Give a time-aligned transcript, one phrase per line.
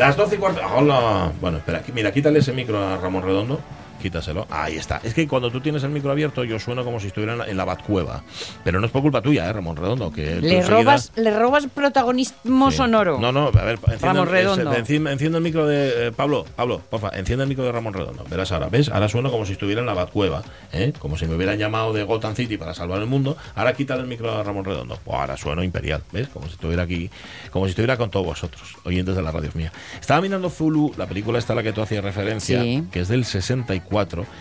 [0.00, 0.62] las 12 y cuarto.
[0.74, 1.30] Hola.
[1.42, 3.60] Bueno, espera, mira, quítale ese micro a Ramón Redondo.
[4.00, 4.46] Quítaselo.
[4.50, 5.00] Ahí está.
[5.04, 7.46] Es que cuando tú tienes el micro abierto, yo sueno como si estuviera en la,
[7.46, 8.22] en la Batcueva.
[8.64, 10.10] Pero no es por culpa tuya, ¿eh, Ramón Redondo?
[10.10, 12.76] Que Le robas, le robas protagonismo Sí.
[12.78, 13.18] sonoro.
[13.20, 14.72] No, no, a ver, enciende, Ramón Redondo.
[14.72, 16.08] es- enciende- enciende el micro de.
[16.08, 18.24] eh, Pablo, Pablo, porfa, enciende el micro de Ramón Redondo.
[18.28, 18.88] Verás ahora, ¿ves?
[18.88, 20.92] Ahora sueno como si estuviera en la Batcueva, ¿eh?
[20.98, 23.36] Como si me hubieran llamado de Gotham City para salvar el mundo.
[23.54, 24.98] Ahora quítale el micro a Ramón Redondo.
[25.04, 26.28] Pues ahora sueno imperial, ¿ves?
[26.28, 27.10] Como si estuviera aquí,
[27.50, 29.72] como si estuviera con todos vosotros, oyentes de la radio mía.
[30.00, 32.84] Estaba mirando Zulu, la película esta a la que tú hacías referencia, Sí.
[32.90, 33.89] que es del 64.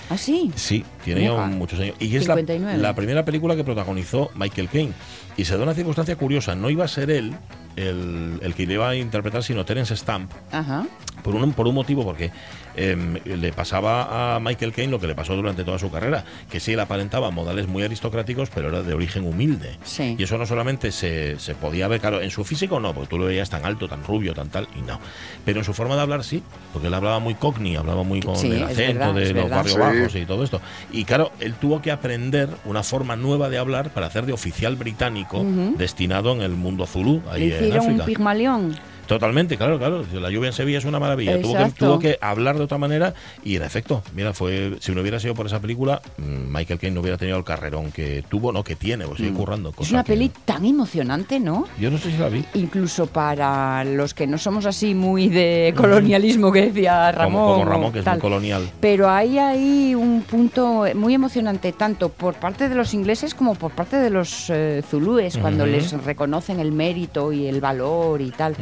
[0.10, 0.52] ¿Ah, sí?
[0.56, 1.96] Sí, tiene ya Mira, muchos años.
[2.00, 2.82] Y es la, 59.
[2.82, 4.94] la primera película que protagonizó Michael Caine.
[5.38, 6.56] Y se da una circunstancia curiosa.
[6.56, 7.34] No iba a ser él
[7.76, 10.32] el, el que le iba a interpretar, sino Terence Stamp.
[10.52, 10.86] Ajá.
[11.24, 12.32] Por un, por un motivo, porque
[12.80, 16.60] em, le pasaba a Michael Caine lo que le pasó durante toda su carrera, que
[16.60, 19.78] sí, él aparentaba modales muy aristocráticos, pero era de origen humilde.
[19.84, 20.16] Sí.
[20.18, 23.18] Y eso no solamente se, se podía ver, claro, en su físico no, porque tú
[23.20, 25.00] lo veías tan alto, tan rubio, tan tal, y no.
[25.46, 26.42] Pero en su forma de hablar sí,
[26.74, 29.74] porque él hablaba muy cockney, hablaba muy con Sí, el acento verdad, de los barrios
[29.74, 29.80] Sí.
[29.80, 30.62] bajos y todo esto.
[30.92, 34.76] Y claro, él tuvo que aprender una forma nueva de hablar para hacer de oficial
[34.76, 35.44] británico
[35.78, 38.06] destinado en el mundo zulú, Le ahí en hicieron un África.
[38.06, 38.76] pigmalión.
[39.10, 40.06] Totalmente, claro, claro.
[40.14, 41.42] La lluvia en Sevilla es una maravilla.
[41.42, 45.02] Tuvo que, tuvo que hablar de otra manera y en efecto, mira, fue si no
[45.02, 48.52] hubiera sido por esa película, mm, Michael Caine no hubiera tenido el carrerón que tuvo,
[48.52, 49.70] no que tiene, pues sigue currando.
[49.70, 49.72] Mm.
[49.72, 51.66] Es cosa una que- peli tan emocionante, ¿no?
[51.80, 52.46] Yo no sé si la vi.
[52.54, 57.42] Incluso para los que no somos así muy de colonialismo que decía Ramón.
[57.42, 58.18] como, como Ramón, o que es tal.
[58.18, 58.70] muy colonial.
[58.80, 63.72] Pero hay ahí un punto muy emocionante, tanto por parte de los ingleses como por
[63.72, 68.56] parte de los eh, zulúes, cuando les reconocen el mérito y el valor y tal.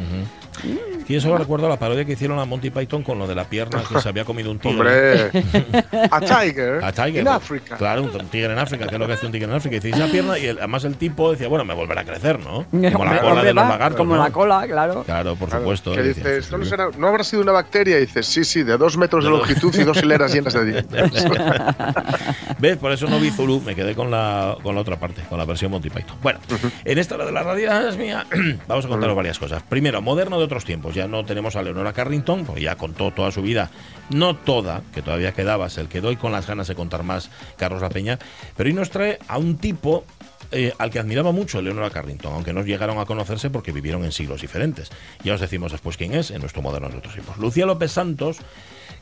[1.08, 1.38] Y eso a
[1.68, 4.24] la parodia que hicieron a Monty Python con lo de la pierna que se había
[4.26, 5.30] comido un tigre.
[5.30, 5.30] Hombre,
[6.10, 7.16] a Tiger, A Tiger.
[7.18, 7.76] en pues, África.
[7.78, 9.76] Claro, un, tigre en África, que es lo que hace un tigre en África.
[9.76, 12.38] Y dice, esa pierna, y el- además el tipo decía, bueno, me volverá a crecer,
[12.40, 12.66] ¿no?
[12.92, 13.96] Como la cola de los lagartos.
[13.96, 14.22] Como ¿no?
[14.22, 15.02] la cola, claro.
[15.04, 15.92] Claro, por Claro, supuesto.
[15.92, 17.96] que decía, dices, "Sí, ¿no, será- ¿no habrá sido una bacteria?
[17.96, 20.64] Y dices, sí, sí, de dos metros de De longitud y dos hileras llenas de
[20.66, 21.24] dientes.
[22.58, 22.76] ¿Ves?
[22.76, 25.44] Por eso no vi Zulu, me quedé con la, con la otra parte, con la
[25.44, 26.16] versión Monty Python.
[26.22, 26.38] Bueno,
[26.84, 28.26] en esta hora de la radio es mía,
[28.68, 29.62] vamos a contaros varias cosas.
[29.62, 30.94] Primero, moderno de otros tiempos.
[30.94, 33.70] Ya no tenemos a Leonora Carrington, porque ya contó toda su vida,
[34.10, 37.82] no toda, que todavía quedaba, se quedó y con las ganas de contar más Carlos
[37.82, 38.18] La Peña.
[38.56, 40.04] Pero hoy nos trae a un tipo
[40.50, 44.12] eh, al que admiraba mucho Leonora Carrington, aunque no llegaron a conocerse porque vivieron en
[44.12, 44.90] siglos diferentes.
[45.22, 47.36] Ya os decimos después quién es en nuestro moderno de otros tiempos.
[47.36, 48.38] Lucía López Santos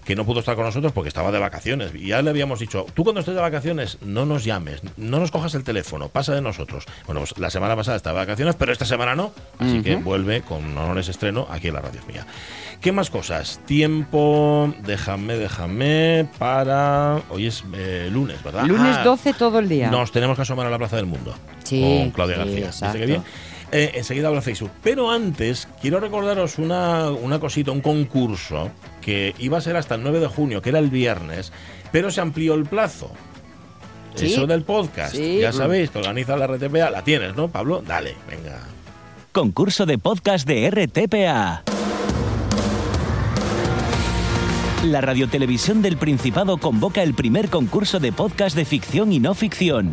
[0.06, 1.90] que no pudo estar con nosotros porque estaba de vacaciones.
[1.94, 5.30] Y ya le habíamos dicho, tú cuando estés de vacaciones no nos llames, no nos
[5.30, 6.84] cojas el teléfono, pasa de nosotros.
[7.06, 10.42] Bueno, pues la semana pasada estaba de vacaciones, pero esta semana no, así que vuelve
[10.42, 12.26] con honores estreno aquí en la radio mía.
[12.80, 13.60] ¿Qué más cosas?
[13.66, 17.20] Tiempo, déjame, déjame, para...
[17.30, 18.64] Hoy es eh, lunes, ¿verdad?
[18.64, 19.90] Lunes Ah, 12 todo el día.
[19.90, 21.34] Nos tenemos que asomar a la Plaza del Mundo.
[21.64, 22.66] Sí, Con Claudia sí, García.
[22.66, 22.84] exacto.
[22.86, 23.22] ¿Viste qué bien?
[23.72, 24.70] Eh, enseguida habla Facebook.
[24.82, 30.02] Pero antes, quiero recordaros una, una cosita, un concurso que iba a ser hasta el
[30.02, 31.52] 9 de junio, que era el viernes,
[31.92, 33.10] pero se amplió el plazo.
[34.14, 34.32] Sí.
[34.32, 35.14] Eso del podcast.
[35.14, 35.38] Sí.
[35.40, 36.90] Ya sabéis que organiza la RTPA.
[36.90, 37.82] La tienes, ¿no, Pablo?
[37.86, 38.60] Dale, venga.
[39.32, 41.64] Concurso de podcast de RTPA.
[44.84, 49.92] La Radiotelevisión del Principado convoca el primer concurso de podcast de ficción y no ficción.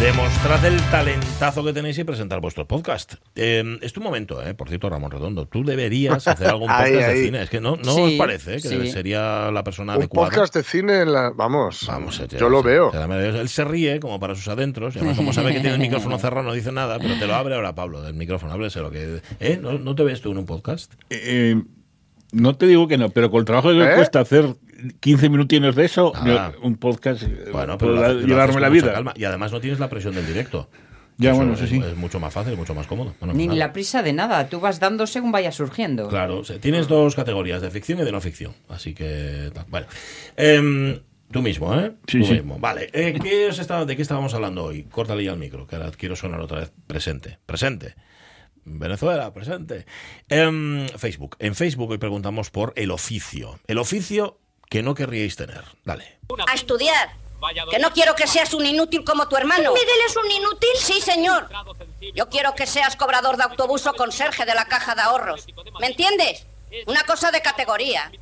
[0.00, 3.14] Demostrad el talentazo que tenéis y presentar vuestro podcast.
[3.36, 4.54] Eh, es tu momento, ¿eh?
[4.54, 5.44] Por cierto, Ramón Redondo.
[5.46, 7.42] Tú deberías hacer algún podcast Ahí, de cine.
[7.42, 8.62] Es que no, no Sí, os parece ¿eh?
[8.62, 8.90] que sí.
[8.90, 10.30] sería la persona Un adecuada.
[10.30, 12.90] podcast de cine, en la- vamos, Vamos, eh, yo lo veo.
[13.12, 14.96] Él se ríe como para sus adentros.
[14.96, 17.34] Y además, como sabe que tiene el micrófono cerrado, no dice nada, pero te lo
[17.34, 18.54] abre ahora Pablo del micrófono.
[18.54, 19.20] Háblese lo que.
[19.38, 19.58] ¿Eh?
[19.60, 20.94] ¿No, no te ves tú en un podcast?
[21.10, 21.62] Eh,
[22.32, 23.96] no te digo que no, pero con el trabajo que me ¿Eh?
[23.96, 24.54] cuesta hacer
[25.00, 26.52] 15 minutines de eso, Nada.
[26.52, 28.92] yo- un podcast, eh, Bueno, pero lo lo llevarme la vida.
[28.92, 29.12] calma.
[29.16, 30.68] Y además no tienes la presión del directo.
[31.18, 31.76] Ya, Eso bueno, es, sí.
[31.84, 33.14] es mucho más fácil, mucho más cómodo.
[33.20, 33.58] Bueno, Ni nada.
[33.58, 36.08] la prisa de nada, tú vas dando según vaya surgiendo.
[36.08, 38.54] Claro, o sea, tienes dos categorías, de ficción y de no ficción.
[38.70, 39.86] Así que, bueno.
[40.36, 40.98] Em,
[41.30, 41.92] Tú mismo, ¿eh?
[42.08, 42.32] Sí, Tú sí.
[42.32, 42.58] mismo.
[42.58, 42.88] Vale.
[42.92, 44.82] Eh, ¿qué os estaba- ¿De qué estábamos hablando hoy?
[44.90, 46.72] Córtale ya el micro, que ahora quiero sonar otra vez.
[46.88, 47.38] Presente.
[47.46, 47.94] Presente.
[48.64, 49.86] Venezuela, presente.
[50.28, 51.36] Em, Facebook.
[51.38, 53.60] En Facebook hoy preguntamos por el oficio.
[53.68, 54.38] El oficio
[54.70, 55.62] que no querríais tener.
[55.84, 56.18] Dale.
[56.46, 57.10] A estudiar.
[57.70, 59.72] Que no quiero que seas un inútil como tu hermano.
[59.72, 60.70] ¿Miguel es un inútil?
[60.78, 61.48] Sí, señor.
[62.14, 65.46] Yo quiero que seas cobrador de autobús o conserje de la caja de ahorros.
[65.80, 66.46] ¿Me entiendes?
[66.86, 68.12] Una cosa de categoría.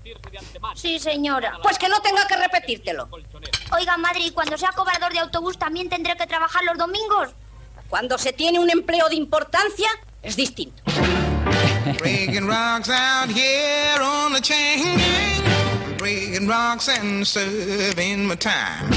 [0.74, 1.58] Sí, señora.
[1.62, 3.08] Pues que no tenga que repetírtelo.
[3.72, 7.28] Oiga, madre, ¿y cuando sea cobrador de autobús también tendré que trabajar los domingos?
[7.90, 9.88] Cuando se tiene un empleo de importancia,
[10.22, 10.82] es distinto.
[15.98, 18.88] Breaking rocks and serving my time.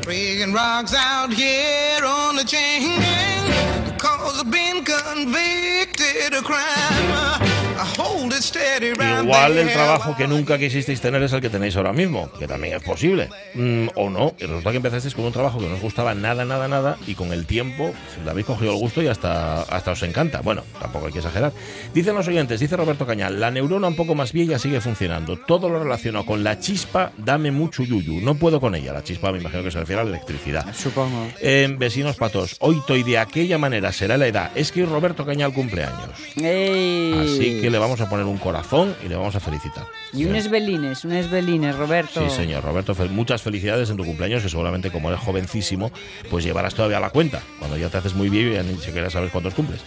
[0.00, 3.98] Breaking rocks out here on the chain gang.
[3.98, 7.47] Cause I've been convicted of crime.
[7.78, 11.48] I hold it steady right Igual el trabajo que nunca quisisteis tener es el que
[11.48, 13.28] tenéis ahora mismo, que también es posible.
[13.54, 16.44] Mm, o no, y resulta que empezasteis con un trabajo que no os gustaba nada,
[16.44, 17.92] nada, nada, y con el tiempo
[18.24, 20.40] le habéis cogido el gusto y hasta, hasta os encanta.
[20.40, 21.52] Bueno, tampoco hay que exagerar.
[21.94, 25.36] Dicen los oyentes, dice Roberto Cañal, la neurona un poco más vieja sigue funcionando.
[25.36, 28.20] Todo lo relacionado con la chispa, dame mucho yuyu.
[28.20, 28.92] No puedo con ella.
[28.92, 30.74] La chispa me imagino que se refiere a la electricidad.
[30.74, 31.28] Supongo.
[31.40, 34.50] Eh, vecinos patos, hoy estoy de aquella manera, será la edad.
[34.54, 36.10] Es que Roberto Cañal cumpleaños.
[36.36, 37.14] ¡Ey!
[37.14, 39.86] Así que le vamos a poner un corazón y le vamos a felicitar.
[40.12, 42.22] Y unes belines, unes belines, Roberto.
[42.28, 42.64] Sí, señor.
[42.64, 45.90] Roberto, fel- muchas felicidades en tu cumpleaños, que seguramente como eres jovencísimo,
[46.30, 47.40] pues llevarás todavía la cuenta.
[47.58, 49.80] Cuando ya te haces muy viejo ya ni siquiera sabes cuántos cumples.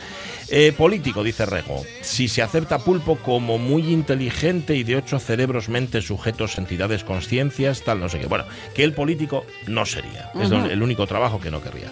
[0.53, 1.83] Eh, político, dice Rego.
[2.01, 7.83] Si se acepta Pulpo como muy inteligente y de ocho cerebros, mentes, sujetos, entidades, conciencias,
[7.83, 8.27] tal, no sé qué.
[8.27, 8.43] Bueno,
[8.75, 10.29] que el político no sería.
[10.39, 10.65] Es Ujú.
[10.65, 11.87] el único trabajo que no querría.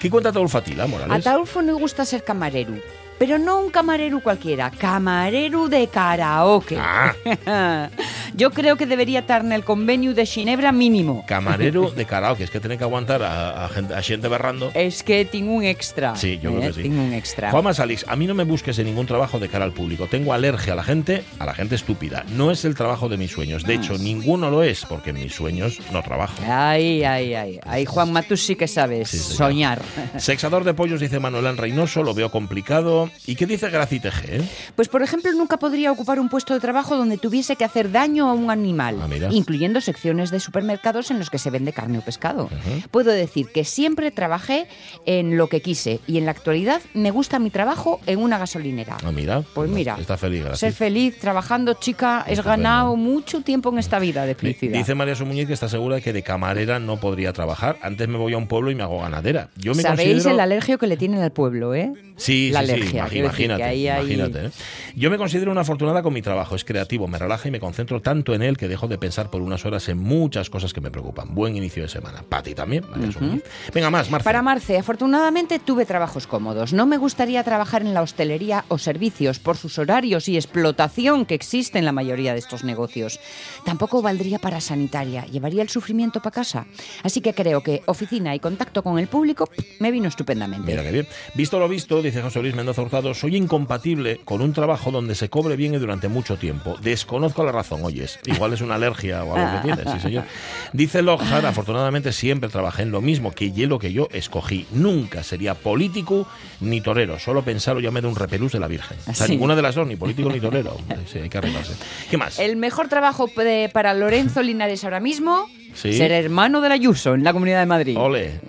[0.00, 1.22] ¿Qué cuenta Taul Fatila, A Morales?
[1.24, 2.72] Taulfo le gusta ser camarero.
[3.20, 6.78] Pero no un camarero cualquiera, camarero de karaoke.
[6.80, 7.12] Ah.
[8.34, 11.22] Yo creo que debería estar en el convenio de Ginebra mínimo.
[11.26, 14.70] Camarero de karaoke, es que tiene que aguantar a, a gente, a gente berrando.
[14.72, 16.16] Es que tengo un extra.
[16.16, 16.66] Sí, yo creo ¿eh?
[16.68, 16.82] que sí.
[16.84, 17.50] Tengo un extra.
[17.50, 20.06] Juanma Salix, a mí no me busques en ningún trabajo de cara al público.
[20.06, 22.24] Tengo alergia a la gente, a la gente estúpida.
[22.34, 23.64] No es el trabajo de mis sueños.
[23.64, 26.42] De hecho, ninguno lo es, porque en mis sueños no trabajo.
[26.48, 27.60] Ay, ay, ay.
[27.66, 29.82] Ay, Juanma, tú sí que sabes Sí, soñar.
[30.16, 33.09] Sexador de pollos, dice Manuel Reynoso, lo veo complicado.
[33.26, 34.24] ¿Y qué dice Gracite G?
[34.28, 34.42] eh?
[34.76, 38.28] Pues, por ejemplo, nunca podría ocupar un puesto de trabajo donde tuviese que hacer daño
[38.28, 42.02] a un animal, Ah, incluyendo secciones de supermercados en los que se vende carne o
[42.02, 42.48] pescado.
[42.90, 44.66] Puedo decir que siempre trabajé
[45.06, 48.96] en lo que quise y en la actualidad me gusta mi trabajo en una gasolinera.
[49.04, 49.42] Ah, mira.
[49.54, 50.72] Pues mira, Está feliz, ser Gracite.
[50.72, 54.76] feliz trabajando, chica, es ganado mucho tiempo en esta vida de felicidad.
[54.78, 57.78] Dice María Sumuñez que está segura de que de camarera no podría trabajar.
[57.82, 59.48] Antes me voy a un pueblo y me hago ganadera.
[59.56, 60.34] Yo me Sabéis considero...
[60.34, 61.92] el alergio que le tienen al pueblo, ¿eh?
[62.16, 62.99] Sí, la sí, sí, alergia.
[62.99, 64.50] imag- decir imagínate, que ahí hay- imagínate, ¿eh?
[64.96, 68.00] Yo me considero una afortunada con mi trabajo, es creativo, me relaja y me concentro
[68.00, 70.90] tanto en él que dejo de pensar por unas horas en muchas cosas que me
[70.90, 71.34] preocupan.
[71.34, 72.22] Buen inicio de semana.
[72.28, 73.44] Para ti también, María Sumuñez.
[73.72, 74.24] Venga, más, Marce.
[74.24, 76.72] Para Marce, afortunadamente tuve trabajos cómodos.
[76.72, 81.34] No me gustaría trabajar en la hostelería o servicios por sus horarios y explotación que
[81.34, 83.20] existe en la mayoría de estos negocios.
[83.64, 85.24] Tampoco valdría para sanitaria.
[85.26, 86.66] Llevaría el sufrimiento para casa.
[87.02, 89.48] Así que creo que oficina y contacto con el público
[89.78, 90.66] me vino estupendamente.
[90.66, 91.06] Mira qué bien.
[91.34, 92.82] Visto lo visto, dice José Luis Mendoza
[93.14, 96.76] Soy incompatible con un trabajo donde se cobre bien y durante mucho tiempo.
[96.82, 98.18] Desconozco la razón, oyes.
[98.26, 100.24] Igual es una alergia o algo que tienes, sí señor.
[100.72, 104.66] Dice Lockhart, afortunadamente siempre trabajé en lo mismo que hielo que yo escogí.
[104.72, 106.26] Nunca sería político
[106.60, 107.18] ni torero.
[107.18, 108.98] Solo pensarlo ya me da un repelús de la Virgen.
[109.06, 109.32] O sea, Sí.
[109.32, 110.76] ninguna de las dos, ni político ni torero.
[111.10, 111.74] Sí, hay que arreglarse.
[112.10, 112.38] ¿Qué más?
[112.38, 115.92] El mejor trabajo de- para Lorenzo Linares ahora mismo, Sí.
[115.92, 117.96] ser hermano de la Ayuso en la Comunidad de Madrid.
[117.96, 118.40] Ole.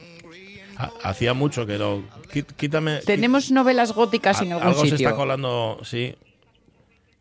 [0.82, 2.04] Ha- Hacía mucho que no...
[2.34, 2.98] Qui- Quítame...
[3.00, 6.16] Tenemos novelas góticas en a- algún Algo se está colando, sí.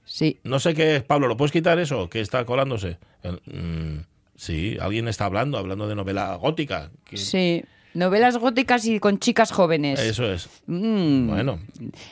[0.05, 0.41] Sí.
[0.45, 2.09] No sé qué es, Pablo, ¿lo puedes quitar eso?
[2.11, 2.99] Que está colándose.
[3.23, 4.05] El- mm,
[4.37, 6.91] sí, alguien está hablando, hablando de novela gótica.
[7.15, 7.65] Sí.
[7.93, 9.99] Novelas góticas y con chicas jóvenes.
[9.99, 10.49] Eso es.
[10.67, 11.27] Mm.
[11.29, 11.59] Bueno,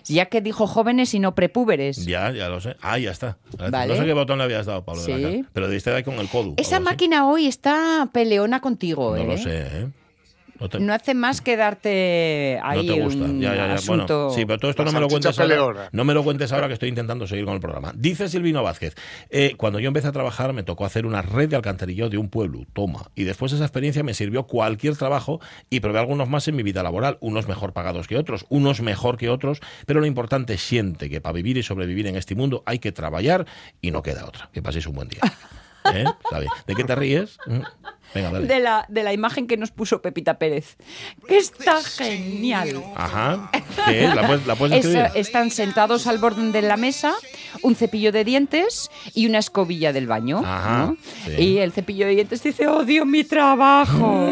[0.07, 2.05] Ya que dijo jóvenes y no prepúberes.
[2.05, 2.75] ya, ya lo sé.
[2.83, 3.38] Ah, ya está.
[3.71, 3.95] Vale.
[3.95, 5.02] No sé qué botón le habías dado, Pablo.
[5.05, 5.45] de la Sí.
[5.52, 6.55] pero diste ahí con el codo.
[6.57, 6.85] Esa así.
[6.85, 9.26] máquina hoy está peleona contigo, No ¿eh?
[9.26, 9.87] lo sé, ¿eh?
[10.61, 13.25] No te, No hace más que darte no ahí te gusta.
[13.25, 13.75] un Ya, ya, ya.
[13.75, 14.27] asunto...
[14.27, 15.88] Bueno, sí, pero todo esto no me lo cuentes ahora.
[15.93, 17.93] No me lo cuentes ahora que estoy intentando seguir con el programa.
[17.95, 18.95] Dice Silvino Vázquez,
[19.31, 22.29] eh, cuando yo empecé a trabajar me tocó hacer una red de alcantarillado de un
[22.29, 23.11] pueblo, toma.
[23.15, 26.83] Y después esa experiencia me sirvió cualquier trabajo y probé algunos más en mi vida
[26.83, 31.11] laboral, unos mejor pagados que otros, unos mejor que otros, pero lo importante es siente
[31.11, 33.47] que para vivir y sobrevivir en este mundo hay que trabajar
[33.81, 34.49] y no queda otra.
[34.53, 35.21] Que paséis un buen día.
[35.95, 36.05] ¿Eh?
[36.23, 36.53] Está bien.
[36.67, 37.38] ¿De qué te ríes?
[38.11, 38.15] ¿Mm?
[38.15, 38.47] Venga, dale.
[38.47, 40.77] de la, de la imagen que nos puso Pepita Pérez,
[41.27, 42.83] que está genial.
[42.97, 43.50] Ajá.
[43.87, 44.15] ¿Qué es?
[44.15, 45.11] ¿La puedes, la puedes Es, escribir?
[45.15, 47.15] están sentados al borde de la mesa,
[47.62, 50.43] un cepillo de dientes y una escobilla del baño.
[50.45, 50.97] Ajá, ¿no?
[51.27, 51.33] sí.
[51.43, 54.27] Y el cepillo de dientes dice, odio mi trabajo.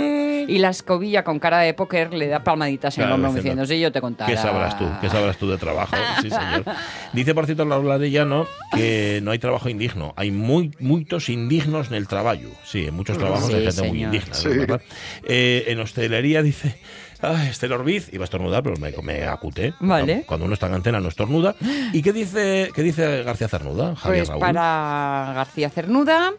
[0.49, 3.67] Y la escobilla con cara de póker le da palmaditas en el Claro, hombro diciendo,
[3.67, 4.31] si yo te contara.
[4.31, 4.87] ¿Qué sabrás tú?
[5.00, 5.97] ¿Qué sabrás tú de trabajo?
[6.23, 6.65] Sí, señor.
[7.12, 10.12] Dice, por cierto, Laura Arellano que no hay trabajo indigno.
[10.17, 12.41] Hay muy, muchos indignos en el trabajo.
[12.65, 14.35] Sí, en muchos trabajos hay Sí, gente muy indigna.
[14.35, 14.49] Sí.
[14.49, 14.81] ¿verdad?
[15.25, 16.79] Eh, en hostelería dice...
[17.23, 19.75] Ay, Esther Orbiz, iba a estornudar, pero me, me acuté.
[19.80, 20.25] Vale.
[20.26, 21.54] Cuando uno está en antena no estornuda.
[21.92, 23.96] ¿Y qué dice, qué dice García Cernuda?
[23.96, 24.40] Javier Pues Raúl?
[24.40, 26.32] para García Cernuda,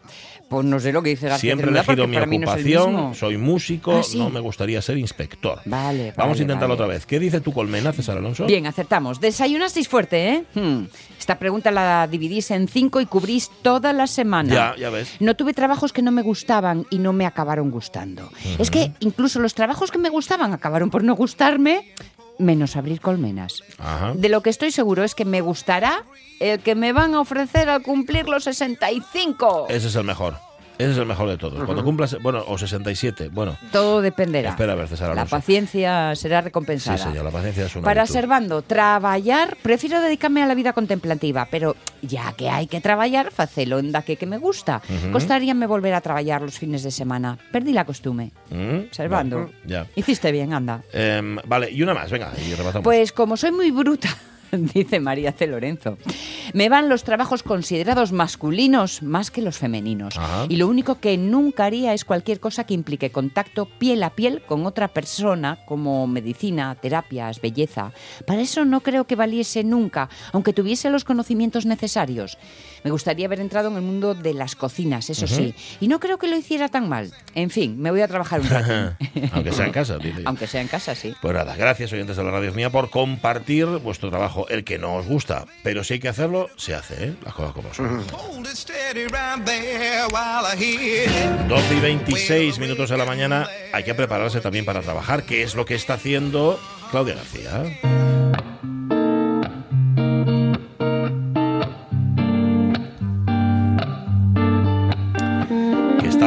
[0.49, 2.37] pues no sé lo que dice García Siempre he Cernuda, elegido porque mi para mí
[2.37, 3.13] no es el ocupación, mismo.
[3.15, 4.17] soy músico, Ah, ¿sí?
[4.17, 5.59] no me gustaría ser inspector.
[5.65, 6.83] Vale, Vamos vale, a intentarlo vale.
[6.83, 7.05] otra vez.
[7.05, 8.45] ¿Qué dice tu colmena, César Alonso?
[8.45, 9.19] Bien, acertamos.
[9.19, 10.43] Desayunasteis fuerte, ¿eh?
[10.53, 10.85] Hmm.
[11.19, 14.53] Esta pregunta la dividís en cinco y cubrís toda la semana.
[14.53, 15.15] Ya, ya ves.
[15.19, 18.29] No tuve trabajos que no me gustaban y no me acabaron gustando.
[18.59, 21.93] Es que incluso los trabajos que me gustaban acabaron por no gustarme,
[22.39, 23.63] menos abrir colmenas.
[23.77, 24.13] Ajá.
[24.15, 26.03] De lo que estoy seguro es que me gustará
[26.39, 29.67] el que me van a ofrecer al cumplir los 65.
[29.69, 30.46] Ese es el mejor.
[30.77, 31.63] Ese es el mejor de todos.
[31.65, 33.57] Cuando cumplas, bueno, o 67, bueno.
[33.71, 34.51] Todo dependerá.
[34.51, 35.35] Espera a ver, César La Alonso.
[35.35, 36.97] paciencia será Sí, recompensada.
[36.99, 38.13] señor, la paciencia es una Para virtud.
[38.13, 43.79] Servando, trabajar, prefiero dedicarme a la vida contemplativa, pero ya que hay que trabajar, facelo
[43.79, 44.81] en da que, que me gusta.
[45.11, 47.37] Costaríame volver a trabajar los fines de semana.
[47.51, 48.31] Perdí la costumbre.
[48.51, 48.91] ¿Mm?
[48.91, 49.37] Servando.
[49.37, 49.87] Bueno, ya.
[49.95, 50.83] Hiciste bien, anda.
[50.93, 52.83] Em, vale, y una más, venga, y rematamos.
[52.83, 54.09] Pues como soy muy bruta,
[54.73, 55.47] dice María C.
[55.47, 55.97] Lorenzo,
[56.53, 60.17] me van los trabajos considerados masculinos más que los femeninos.
[60.17, 60.45] Ajá.
[60.49, 64.41] Y lo único que nunca haría es cualquier cosa que implique contacto piel a piel
[64.41, 67.91] con otra persona, como medicina, terapias, belleza.
[68.25, 72.37] Para eso no creo que valiese nunca, aunque tuviese los conocimientos necesarios.
[72.83, 76.17] Me gustaría haber entrado en el mundo de las cocinas, eso sí, y no creo
[76.17, 77.11] que lo hiciera tan mal.
[77.35, 78.95] En fin, me voy a trabajar un rato.
[79.33, 80.21] Aunque sea en casa, dice.
[80.25, 81.13] Aunque sea en casa, sí.
[81.21, 84.95] Pues nada, gracias oyentes de la radio mía por compartir vuestro trabajo, el que no
[84.95, 85.45] os gusta.
[85.63, 87.13] Pero si hay que hacerlo, se hace, ¿eh?
[87.23, 88.05] Las cosas como son.
[88.11, 91.47] Hold it steady right there while I hit it.
[91.47, 95.55] 12 y 26 minutos de la mañana, hay que prepararse también para trabajar, que es
[95.55, 96.59] lo que está haciendo
[96.91, 97.63] Claudia García.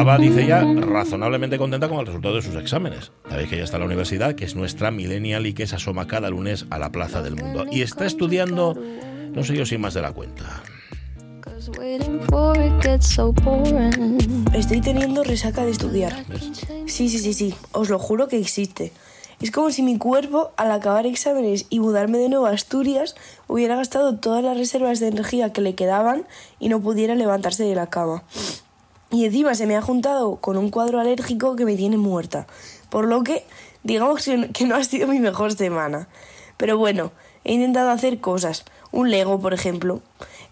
[0.00, 3.12] Estaba, dice ella, razonablemente contenta con el resultado de sus exámenes.
[3.28, 6.06] Sabéis que ella está en la universidad, que es nuestra millennial y que se asoma
[6.06, 7.66] cada lunes a la Plaza del Mundo.
[7.70, 8.74] Y está estudiando,
[9.34, 10.62] no sé yo si más de la cuenta.
[14.54, 16.24] Estoy teniendo resaca de estudiar.
[16.86, 18.92] Sí, sí, sí, sí, os lo juro que existe.
[19.42, 23.16] Es como si mi cuerpo, al acabar exámenes y mudarme de nuevo a Asturias,
[23.48, 26.24] hubiera gastado todas las reservas de energía que le quedaban
[26.58, 28.22] y no pudiera levantarse de la cama.
[29.10, 32.46] Y encima se me ha juntado con un cuadro alérgico que me tiene muerta.
[32.90, 33.44] Por lo que,
[33.82, 36.08] digamos que no ha sido mi mejor semana.
[36.56, 37.10] Pero bueno,
[37.44, 38.64] he intentado hacer cosas.
[38.92, 40.00] Un Lego, por ejemplo.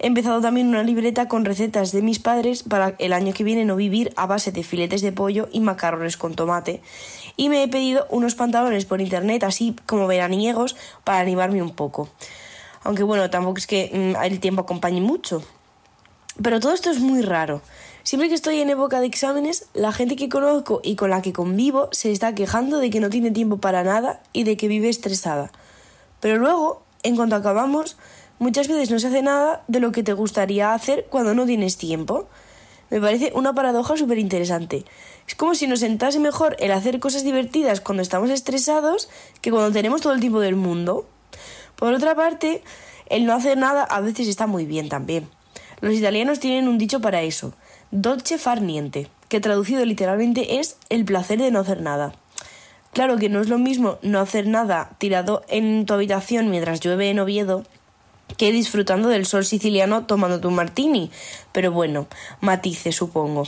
[0.00, 3.64] He empezado también una libreta con recetas de mis padres para el año que viene
[3.64, 6.80] no vivir a base de filetes de pollo y macarrones con tomate.
[7.36, 12.08] Y me he pedido unos pantalones por internet, así como veraniegos, para animarme un poco.
[12.84, 15.42] Aunque bueno, tampoco es que mm, el tiempo acompañe mucho.
[16.40, 17.60] Pero todo esto es muy raro.
[18.08, 21.34] Siempre que estoy en época de exámenes, la gente que conozco y con la que
[21.34, 24.88] convivo se está quejando de que no tiene tiempo para nada y de que vive
[24.88, 25.52] estresada.
[26.20, 27.98] Pero luego, en cuanto acabamos,
[28.38, 31.76] muchas veces no se hace nada de lo que te gustaría hacer cuando no tienes
[31.76, 32.26] tiempo.
[32.88, 34.86] Me parece una paradoja súper interesante.
[35.26, 39.10] Es como si nos sentase mejor el hacer cosas divertidas cuando estamos estresados
[39.42, 41.06] que cuando tenemos todo el tiempo del mundo.
[41.76, 42.62] Por otra parte,
[43.10, 45.28] el no hacer nada a veces está muy bien también.
[45.82, 47.52] Los italianos tienen un dicho para eso,
[47.90, 52.12] dolce far niente, que traducido literalmente es el placer de no hacer nada.
[52.92, 57.10] Claro que no es lo mismo no hacer nada tirado en tu habitación mientras llueve
[57.10, 57.64] en Oviedo
[58.36, 61.10] que disfrutando del sol siciliano tomando tu martini,
[61.52, 62.06] pero bueno,
[62.40, 63.44] matices supongo.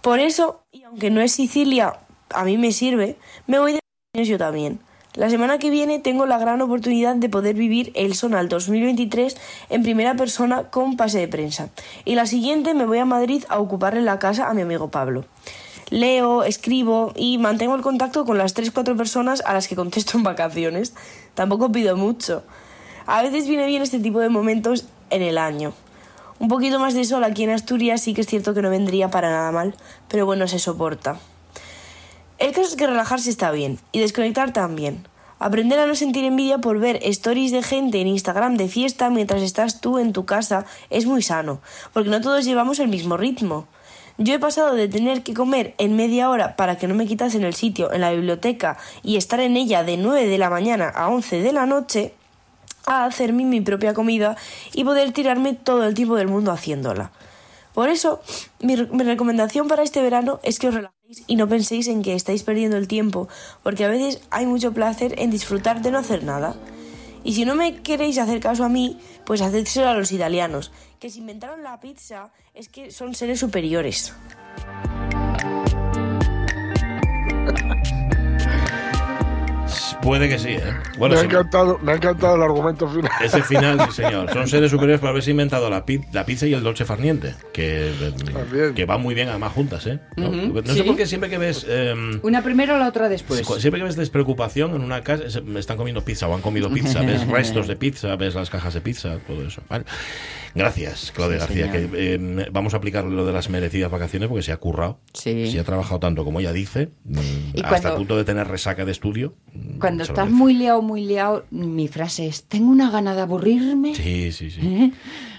[0.00, 1.98] Por eso, y aunque no es Sicilia,
[2.30, 4.80] a mí me sirve, me voy de yo también.
[5.16, 9.36] La semana que viene tengo la gran oportunidad de poder vivir el Sonal 2023
[9.70, 11.68] en primera persona con pase de prensa.
[12.04, 15.24] Y la siguiente me voy a Madrid a ocuparle la casa a mi amigo Pablo.
[15.90, 20.24] Leo, escribo y mantengo el contacto con las 3-4 personas a las que contesto en
[20.24, 20.94] vacaciones.
[21.34, 22.42] Tampoco pido mucho.
[23.06, 25.74] A veces viene bien este tipo de momentos en el año.
[26.40, 29.12] Un poquito más de sol aquí en Asturias sí que es cierto que no vendría
[29.12, 29.76] para nada mal,
[30.08, 31.20] pero bueno, se soporta.
[32.38, 35.06] El caso es que relajarse está bien y desconectar también.
[35.38, 39.42] Aprender a no sentir envidia por ver stories de gente en Instagram de fiesta mientras
[39.42, 41.60] estás tú en tu casa es muy sano,
[41.92, 43.66] porque no todos llevamos el mismo ritmo.
[44.16, 47.42] Yo he pasado de tener que comer en media hora para que no me quitasen
[47.44, 51.08] el sitio en la biblioteca y estar en ella de 9 de la mañana a
[51.08, 52.14] 11 de la noche
[52.86, 54.36] a hacerme mi propia comida
[54.72, 57.10] y poder tirarme todo el tiempo del mundo haciéndola.
[57.74, 58.22] Por eso,
[58.60, 60.93] mi, recomendación para este verano es que os relajéis
[61.26, 63.28] y no penséis en que estáis perdiendo el tiempo,
[63.62, 66.56] porque a veces hay mucho placer en disfrutar de no hacer nada.
[67.22, 71.10] Y si no me queréis hacer caso a mí, pues hacédselo a los italianos, que
[71.10, 74.14] si inventaron la pizza es que son seres superiores.
[80.04, 80.62] Puede que sí, ¿eh?
[80.98, 83.10] Bueno, me, ha encantado, me ha encantado el argumento final.
[83.24, 84.30] ese final, sí, señor.
[84.32, 87.90] Son seres superiores por haberse inventado la, pi- la pizza y el dolce farniente, que,
[88.32, 88.74] También.
[88.74, 89.98] que van muy bien además juntas, ¿eh?
[90.16, 90.30] No,
[90.64, 90.82] sé sí.
[90.82, 91.66] por qué siempre que ves...
[91.68, 93.40] em, Una primero, la otra después.
[93.58, 97.00] Siempre que ves despreocupación en una casa, me están comiendo pizza o han comido pizza,
[97.06, 99.62] ves restos de pizza, ves las cajas de pizza, todo eso.
[99.68, 99.84] Vale.
[100.54, 101.72] Gracias, Claudia Sí, García.
[101.72, 101.90] señor.
[101.90, 105.00] Que, eh, vamos a aplicar lo de las merecidas vacaciones porque se ha currado.
[105.12, 105.50] Sí.
[105.50, 107.18] Si ha trabajado tanto como ella dice, mm,
[107.54, 109.34] Y hasta cuando- el punto de tener resaca de estudio.
[109.52, 113.22] mm, Cuando se estás muy liado, muy liado, mi frase es, tengo una gana de
[113.22, 113.94] aburrirme.
[113.94, 114.60] Sí, sí, sí.
[114.62, 114.92] ¿Eh?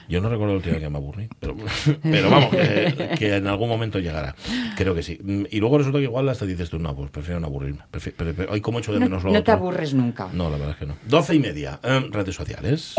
[0.08, 1.56] Yo no recuerdo el última vez que me aburrí, pero,
[2.04, 4.36] pero vamos, que, que en algún momento llegará.
[4.78, 5.18] Creo que sí.
[5.24, 7.80] Mm, Y luego resulta que igual hasta dices tú, no, pues prefiero no aburrirme.
[7.90, 10.28] Pero- pero hoy como echo de No, menos lo no te aburres nunca.
[10.34, 10.96] No, la verdad es que no.
[11.08, 11.80] Doce y media.
[11.84, 12.94] em, redes sociales.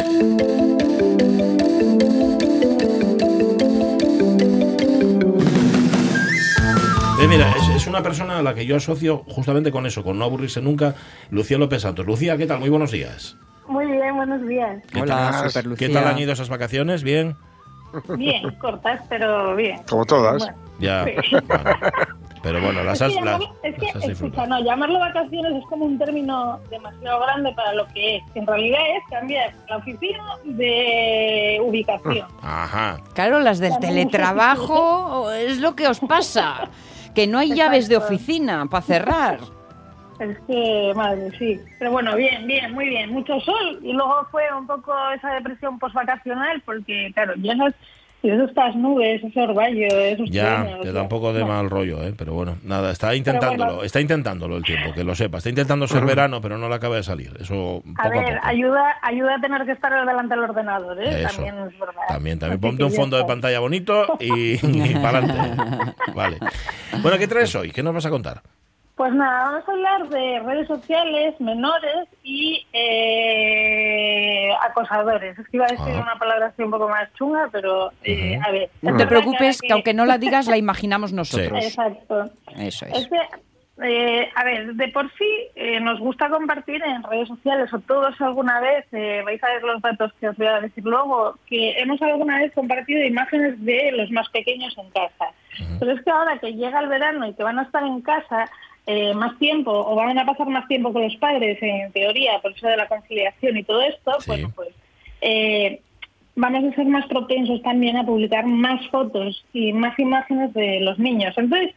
[7.28, 10.24] Mira, es, es una persona a la que yo asocio justamente con eso, con no
[10.24, 10.94] aburrirse nunca,
[11.30, 12.06] Lucía López Santos.
[12.06, 12.60] Lucía, ¿qué tal?
[12.60, 13.36] Muy buenos días.
[13.68, 14.82] Muy bien, buenos días.
[14.92, 15.50] ¿Qué Hola, tal?
[15.50, 15.88] Super Lucía.
[15.88, 17.02] ¿Qué tal han ido esas vacaciones?
[17.02, 17.36] ¿Bien?
[18.16, 19.80] Bien, cortas, pero bien.
[19.88, 20.38] Como todas.
[20.38, 21.04] Bueno, Ya.
[21.04, 21.36] Sí.
[21.46, 21.70] Bueno.
[22.42, 25.52] Pero bueno, las es has, que, las, es que, las has escucha, no, llamarlo vacaciones
[25.56, 28.22] es como un término demasiado grande para lo que es.
[28.32, 32.28] que En realidad es cambiar la oficina de ubicación.
[32.42, 32.98] Ajá.
[33.14, 36.68] Claro, las del teletrabajo es lo que os pasa.
[37.16, 39.38] Que no hay llaves de oficina para cerrar.
[40.20, 41.58] Es que, madre, sí.
[41.78, 43.10] Pero bueno, bien, bien, muy bien.
[43.10, 47.54] Mucho sol y luego fue un poco esa depresión postvacacional porque, claro, ya
[48.26, 51.40] no y eso estas nubes, ese orvallo, esos Ya, truenos, te da un poco de
[51.40, 51.46] No.
[51.48, 52.14] mal rollo, ¿eh?
[52.16, 53.82] Pero bueno, nada, está intentándolo, bueno.
[53.84, 55.38] está intentándolo el tiempo, que lo sepa.
[55.38, 57.32] Está intentando ser verano, pero no le acaba de salir.
[57.40, 58.46] Eso poco A a, ver, poco.
[58.46, 61.22] ayuda, ayuda a tener que estar delante del ordenador, ¿eh?
[61.22, 61.36] Eso.
[61.36, 62.02] También es verdad.
[62.08, 62.60] También, también.
[62.60, 65.62] Ponte un fondo de pantalla bonito y, y para adelante.
[66.14, 66.38] Vale.
[67.02, 67.70] Bueno, ¿qué traes hoy?
[67.70, 68.42] ¿Qué nos vas a contar?
[68.96, 75.38] Pues nada, vamos a hablar de redes sociales, menores y eh, acosadores.
[75.38, 76.00] Es que iba a decir Ah.
[76.02, 78.70] una palabra así un poco más chunga, pero eh, a ver.
[78.80, 81.62] No te preocupes, que aunque no la digas, la imaginamos nosotros.
[81.62, 82.30] Exacto.
[82.56, 83.08] Eso Es es.
[83.08, 83.20] que,
[83.86, 88.18] eh, a ver, de por sí eh, nos gusta compartir en redes sociales, o todos
[88.22, 91.78] alguna vez, eh, vais a ver los datos que os voy a decir luego, que
[91.78, 95.26] hemos alguna vez compartido imágenes de los más pequeños en casa.
[95.80, 98.46] Pero es que ahora que llega el verano y que van a estar en casa
[98.86, 102.52] eh, más tiempo, o van a pasar más tiempo con los padres, en teoría, por
[102.52, 104.26] eso de la conciliación y todo esto, Sí.
[104.28, 104.68] bueno, pues...
[105.20, 105.80] eh,
[106.38, 110.98] vamos a ser más propensos también a publicar más fotos y más imágenes de los
[110.98, 111.32] niños.
[111.38, 111.74] Entonces,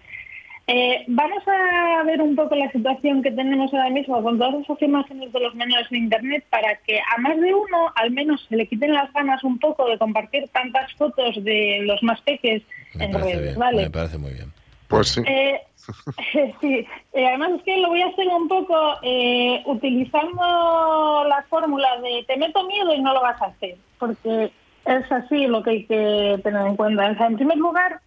[0.67, 4.79] eh, vamos a ver un poco la situación que tenemos ahora mismo con todas esas
[4.81, 8.55] imágenes de los menores en Internet para que a más de uno al menos se
[8.57, 12.61] le quiten las ganas un poco de compartir tantas fotos de los más peques
[12.95, 13.83] Me en redes, bien, ¿vale?
[13.83, 14.51] me parece muy bien.
[14.89, 15.21] Pues sí.
[15.25, 15.59] Eh,
[16.61, 21.87] sí, Eh, además es que lo voy a hacer un poco eh, utilizando la fórmula
[22.01, 24.51] de te meto miedo y no lo vas a hacer, porque
[24.85, 27.11] es así lo que hay que tener en cuenta.
[27.11, 27.99] O sea, en primer lugar,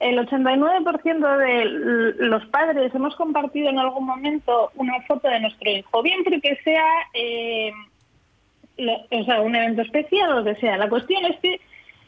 [0.00, 1.64] el 89% de
[2.26, 6.84] los padres hemos compartido en algún momento una foto de nuestro hijo, bien porque sea
[7.14, 7.72] eh,
[8.76, 10.76] lo- o sea, un evento especial o lo que sea.
[10.76, 11.60] La cuestión es que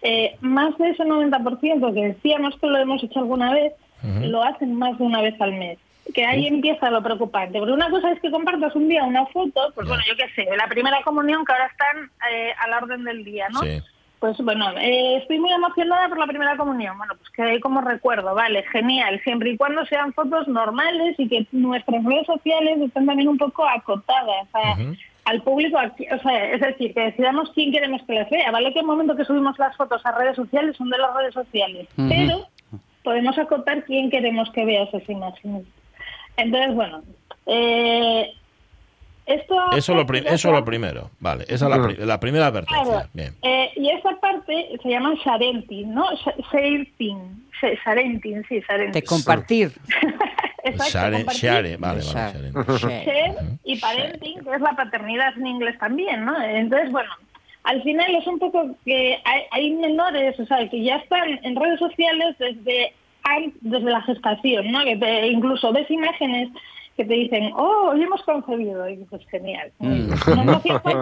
[0.03, 4.74] eh, más de ese 90% que decíamos que lo hemos hecho alguna vez, lo hacen
[4.74, 5.78] más de una vez al mes.
[6.14, 7.58] Que ahí empieza lo preocupante.
[7.58, 10.48] Porque una cosa es que compartas un día una foto, pues bueno, yo qué sé,
[10.56, 13.60] la primera comunión que ahora están eh, a la orden del día, ¿no?
[13.60, 13.80] Sí.
[14.18, 16.98] Pues bueno, eh, estoy muy emocionada por la primera comunión.
[16.98, 21.28] Bueno, pues que ahí como recuerdo, vale, genial, siempre y cuando sean fotos normales y
[21.28, 24.76] que nuestras redes sociales estén también un poco acotadas a-
[25.24, 28.50] al público, aquí- o sea, es decir, que decidamos quién queremos que las vea.
[28.50, 31.32] Vale que el momento que subimos las fotos a redes sociales son de las redes
[31.34, 32.08] sociales, Ujú.
[32.08, 32.46] pero
[33.02, 35.64] podemos acotar quién queremos que vea esas imágenes.
[36.36, 37.02] Entonces, bueno,
[37.46, 38.32] eh,
[39.26, 39.54] esto...
[39.76, 41.10] Eso lo, eso lo primero.
[41.20, 42.84] Vale, esa es la, pri- la primera advertencia.
[42.84, 43.08] Claro.
[43.12, 43.34] Bien.
[43.42, 46.04] Eh, y esa parte se llama sharenting, ¿no?
[46.10, 48.92] Sh- Sharenting, Sh- sharenting, sí, sharenting.
[48.92, 49.72] De compartir.
[50.62, 52.02] Exacto, Share, vale, vale.
[52.02, 52.52] Share.
[52.78, 53.04] share.
[53.04, 53.34] Share
[53.64, 56.38] y parenting, que es la paternidad en inglés también, ¿no?
[56.42, 57.10] Entonces, bueno,
[57.64, 61.57] al final es un poco que hay, hay menores, o sea, que ya están en
[61.57, 62.92] redes sociales desde
[63.61, 64.83] desde la gestación, ¿no?
[64.83, 66.49] Que te- incluso ves imágenes
[66.96, 69.70] que te dicen, oh, hoy hemos concebido, y dices, genial.
[69.79, 70.09] Mm.
[70.35, 70.53] No me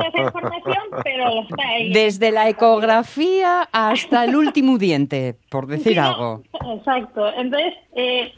[0.07, 1.93] esa información, pero está ahí.
[1.93, 6.43] Desde la ecografía hasta el último diente, por decir Sí, no, algo.
[6.77, 7.33] Exacto.
[7.35, 8.33] Entonces, eh,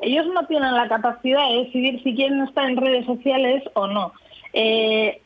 [0.00, 4.12] ellos no tienen la capacidad de decidir si quieren estar en redes sociales o no.
[4.52, 5.20] Eh,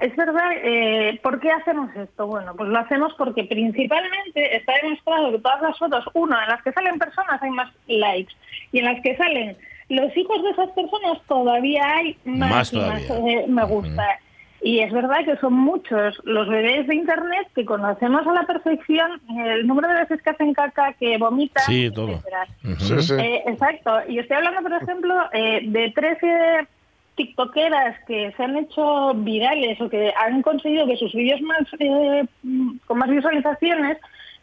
[0.00, 2.26] es verdad, eh, ¿por qué hacemos esto?
[2.26, 6.62] Bueno, pues lo hacemos porque principalmente está demostrado que todas las fotos, uno, en las
[6.62, 8.32] que salen personas hay más likes
[8.72, 9.56] y en las que salen
[9.88, 13.40] los hijos de esas personas todavía hay más, Más y más, todavía.
[13.40, 14.04] eh, me gusta.
[14.60, 19.20] Y es verdad que son muchos los bebés de Internet que conocemos a la perfección
[19.46, 22.20] el número de veces que hacen caca, que vomitan, Sí, todo.
[22.78, 23.14] sí.
[23.14, 24.00] Eh, exacto.
[24.08, 26.66] Y estoy hablando, por ejemplo, eh, de 13
[27.18, 32.24] tiktokeras que se han hecho virales o que han conseguido que sus vídeos más eh,
[32.42, 33.98] mm, con más visualizaciones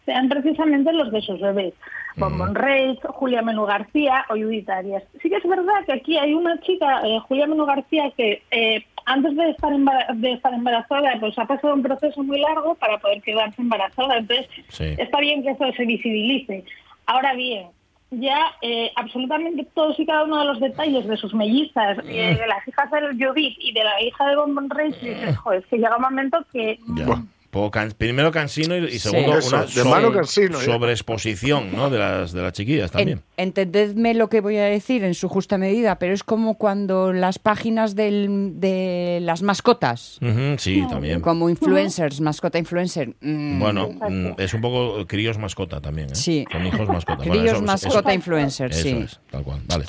[0.06, 1.74] sean precisamente los de sus bebés.
[2.18, 5.04] Bombón Reyes, Julia Menú García o Judith Arias.
[5.22, 8.86] Sí que es verdad que aquí hay una chica, eh, Julia Menú García, que eh,
[9.06, 9.72] antes de estar,
[10.16, 14.18] de estar embarazada, pues ha pasado un proceso muy largo para poder quedarse embarazada.
[14.20, 14.96] Entonces, Sí.
[14.98, 16.64] está bien que eso se visibilice.
[17.08, 17.68] Ahora bien,
[18.20, 22.48] ya eh, absolutamente todos y cada uno de los detalles de sus mellizas, eh, de
[22.48, 25.78] las hijas de Judith y de la hija de Bombón Reyes, dices, joder, es que
[25.78, 26.80] llega un momento que...
[26.96, 27.22] Ya.
[27.56, 29.00] Poco can- primero cansino y, y Sí.
[29.00, 30.66] segundo Eso, una de mano cansino, ¿eh?
[30.66, 31.90] sobreexposición ¿no?
[31.90, 33.22] de las de las chiquillas también.
[33.38, 37.14] En- entendedme lo que voy a decir en su justa medida, pero es como cuando
[37.14, 41.22] las páginas del- de las mascotas, Ujú, sí, también.
[41.22, 43.16] como influencers, mascota influencer.
[43.22, 46.16] mm, Bueno, mm, es un poco críos mascota también, ¿eh?
[46.16, 46.46] Sí.
[46.52, 47.24] Son hijos mascota.
[47.24, 48.90] Críos Bueno, eso- mascota eso- influencer, eso sí.
[49.06, 49.62] es, tal cual.
[49.66, 49.86] Vale.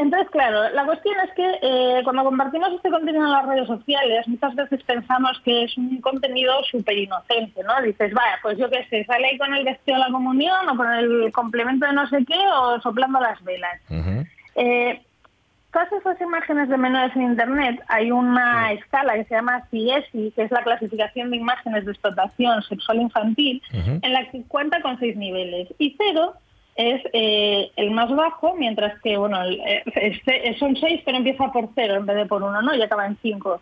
[0.00, 4.26] Entonces, claro, la cuestión es que eh, cuando compartimos este contenido en las redes sociales,
[4.28, 7.82] muchas veces pensamos que es un contenido súper inocente, ¿no?
[7.82, 10.76] Dices, vaya, pues yo qué sé, sale ahí con el vestido de la comunión o
[10.76, 13.78] con el complemento de no sé qué o soplando las velas.
[13.90, 14.24] Ujú.
[14.54, 15.02] Eh,
[15.70, 20.42] todas esas imágenes de menores en Internet, hay una escala que se llama CIESI, que
[20.44, 25.14] es la clasificación de imágenes de explotación sexual infantil, en la que cuenta con seis
[25.14, 25.68] niveles.
[25.78, 26.36] Y cero
[26.76, 31.52] es eh, el más bajo, mientras que, bueno, el- eh, este- son seis, pero empieza
[31.52, 32.74] por cero en vez de por uno, ¿no?
[32.74, 33.60] Y acaba en cinco.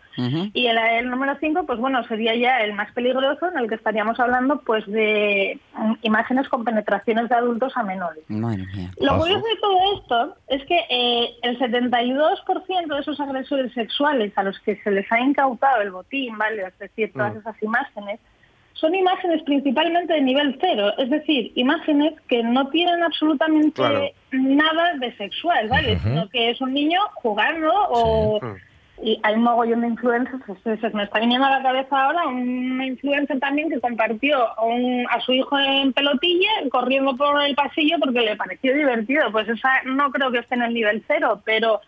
[0.53, 4.19] Y el, número 5, pues bueno, sería ya el más peligroso, en el que estaríamos
[4.19, 8.23] hablando pues de mm, imágenes con penetraciones de adultos a menores.
[8.99, 14.43] Lo curioso de todo esto es que eh, el 72% de esos agresores sexuales a
[14.43, 16.63] los que se les ha incautado el botín, ¿vale?
[16.67, 18.19] Es decir, todas esas imágenes,
[18.79, 24.05] son imágenes principalmente de nivel cero, es decir, imágenes que no tienen absolutamente Claro.
[24.31, 25.99] nada de sexual, ¿vale?
[25.99, 28.39] Sino que es un niño jugando o...
[29.01, 32.27] Y hay un mogollón de influencers, se, se me está viniendo a la cabeza ahora
[32.27, 37.55] una influencer también que compartió a, un- a su hijo en pelotilla corriendo por el
[37.55, 39.31] pasillo porque le pareció divertido.
[39.31, 41.79] Pues esa no creo que esté en el nivel cero, pero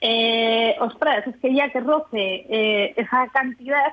[0.00, 3.92] eh, ostras, es que ya que roce eh, esa cantidad,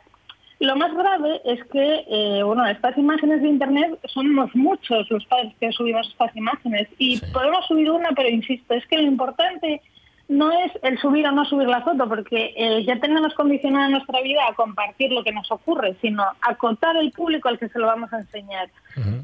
[0.61, 5.53] lo más grave es que, eh, bueno, estas imágenes de Internet somos muchos los padres
[5.59, 9.81] que subimos estas imágenes y podemos subir una, pero insisto, es que lo importante
[10.27, 14.21] no es el subir o no subir la foto, porque eh, ya tenemos condicionada nuestra
[14.21, 17.87] vida a compartir lo que nos ocurre, sino acotar el público al que se lo
[17.87, 18.69] vamos a enseñar.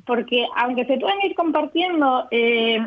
[0.06, 2.86] Porque aunque se puedan ir compartiendo, eh,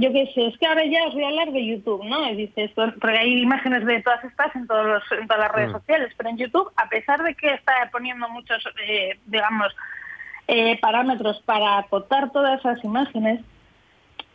[0.00, 2.28] yo qué sé, es que ahora ya os voy a hablar de YouTube, ¿no?
[2.30, 5.72] Y dices, porque hay imágenes de todas estas en, todos los- en todas las redes
[5.72, 9.74] sociales, pero en YouTube, a pesar de que está poniendo muchos, eh, digamos,
[10.48, 13.40] eh, parámetros para acotar todas esas imágenes,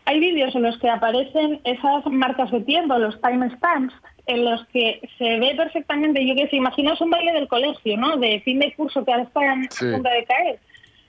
[0.05, 3.93] hay vídeos en los que aparecen esas marcas de tiempo, los timestamps,
[4.27, 8.17] en los que se ve perfectamente, yo qué sé, imaginaos un baile del colegio, ¿no?
[8.17, 9.87] De fin de curso que ahora están Sí.
[9.87, 10.59] a punto de caer.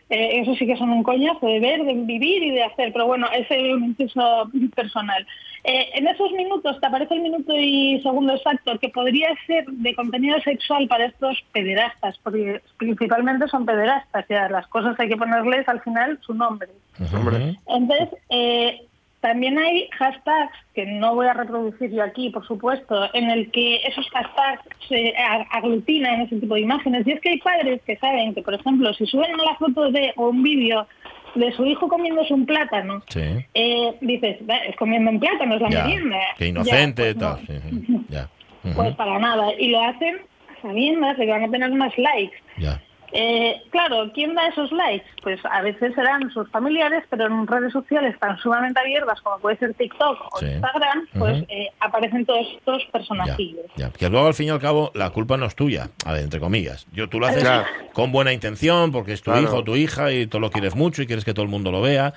[0.08, 3.06] Eh, eso sí que son un coñazo de ver, de vivir y de hacer, pero
[3.06, 5.26] bueno, ese es un inciso personal.
[5.64, 9.96] Eh, en esos minutos te aparece el minuto y segundo exacto que podría ser de
[9.96, 15.68] contenido sexual para estos pederastas, porque principalmente son pederastas, ya las cosas hay que ponerles
[15.68, 16.68] al final su nombre.
[17.66, 18.86] Entonces, eh,
[19.26, 23.76] también hay hashtags que no voy a reproducir yo aquí, por supuesto, en el que
[23.86, 25.12] esos hashtags se
[25.50, 27.06] aglutinan ese tipo de imágenes.
[27.06, 30.12] Y es que hay padres que saben que, por ejemplo, si suben la foto de
[30.16, 30.86] o un vídeo
[31.34, 33.20] de su hijo comiéndose un plátano, Sí.
[33.54, 35.84] eh, dices, "Va, es comiendo un plátano, es la Ya.
[35.84, 36.18] merienda.
[36.38, 37.36] Qué Ya, inocente, pues no.
[37.36, 37.46] tal.
[38.08, 38.28] Ya.
[38.64, 38.74] Ujú.
[38.76, 39.52] Pues para nada.
[39.58, 40.18] Y lo hacen
[40.62, 42.36] sabiendo de que van a tener más likes.
[42.58, 42.80] Ya.
[43.18, 45.06] Eh, claro, ¿quién da esos likes?
[45.22, 49.56] Pues a veces serán sus familiares, pero en redes sociales tan sumamente abiertas como puede
[49.56, 50.46] ser TikTok o Sí.
[50.46, 53.64] Instagram, pues eh, aparecen todos estos Ya, personajillos.
[53.76, 53.90] ya.
[53.90, 56.40] Que luego al fin y al cabo la culpa no es tuya, a ver, entre
[56.40, 56.86] comillas.
[56.92, 57.64] Yo, tú lo haces Claro.
[57.94, 59.46] con buena intención porque es tu Claro.
[59.46, 61.72] hijo o tu hija y tú lo quieres mucho y quieres que todo el mundo
[61.72, 62.12] lo vea.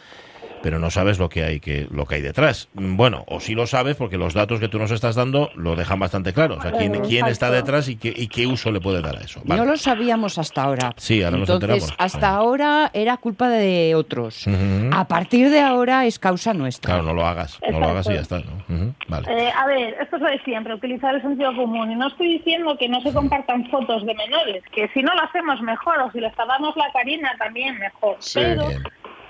[0.62, 2.70] Pero no sabes lo que hay que lo que hay detrás.
[2.74, 6.00] Bueno, o sí lo sabes porque los datos que tú nos estás dando lo dejan
[6.00, 6.56] bastante claro.
[6.58, 9.22] O sea, quién, quién está detrás y qué, y qué uso le puede dar a
[9.22, 9.42] eso.
[9.46, 9.62] Vale.
[9.62, 10.94] No lo sabíamos hasta ahora.
[10.98, 11.96] Sí, ahora nos Entonces, enteramos.
[11.98, 14.46] hasta ahora era culpa de otros.
[14.92, 16.94] A partir de ahora es causa nuestra.
[16.94, 18.42] Claro, no lo hagas, no lo hagas y ya está.
[19.08, 19.28] Vale.
[19.30, 21.92] Eh, a ver, esto es lo de siempre, utilizar el sentido común.
[21.92, 25.22] Y no estoy diciendo que no se compartan fotos de menores, que si no lo
[25.24, 28.18] hacemos mejor, o si les tapamos la carina también mejor.
[28.20, 28.84] Sí, Pero bien.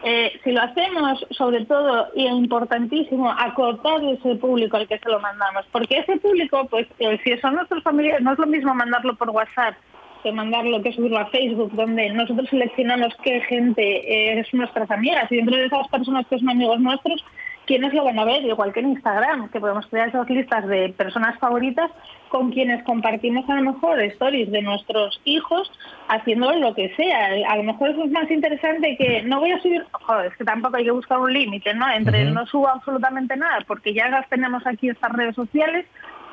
[0.04, 5.20] Eh, si lo hacemos, sobre todo, y importantísimo, acotar ese público al que se lo
[5.20, 5.66] mandamos.
[5.72, 9.30] Porque ese público, pues, eh, si son nuestros familiares, no es lo mismo mandarlo por
[9.30, 9.76] WhatsApp
[10.24, 15.38] que mandarlo, que subirlo a Facebook, donde nosotros seleccionamos qué gente es nuestras amigas y
[15.38, 17.24] dentro de esas personas que son amigos nuestros,
[17.70, 20.90] quiénes lo van a ver, igual que en Instagram, que podemos crear esas listas de
[20.98, 21.92] personas favoritas
[22.30, 25.72] con quienes compartimos a lo mejor stories de nuestros hijos
[26.08, 27.28] haciendo lo que sea.
[27.48, 30.46] A lo mejor eso es más interesante que no voy a subir, joder, es que
[30.46, 31.88] tampoco hay que buscar un límite, ¿no?
[31.92, 35.86] Entre no subo absolutamente nada porque ya las tenemos aquí estas redes sociales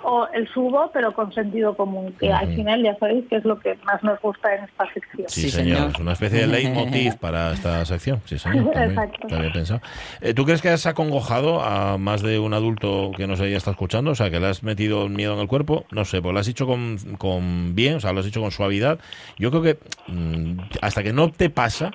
[0.08, 3.58] o el subo pero con sentido común, que al final ya sabéis que es lo
[3.58, 5.28] que más nos gusta en esta sección.
[5.28, 5.90] Sí, señor.
[5.90, 8.20] Es una especie de leitmotiv para esta sección.
[8.24, 8.70] Sí, señor.
[8.76, 9.26] Exacto.
[9.26, 9.80] bien pensado.
[10.20, 13.72] Eh, ¿Tú crees que has acongojado a más de un adulto que nos haya estado
[13.72, 14.12] escuchando?
[14.12, 15.84] O sea, que le has metido miedo en el cuerpo.
[15.90, 18.52] No sé, pues lo has dicho con, con bien, o sea, lo has dicho con
[18.52, 19.00] suavidad.
[19.38, 21.90] Yo creo que mm, hasta que no te pasa,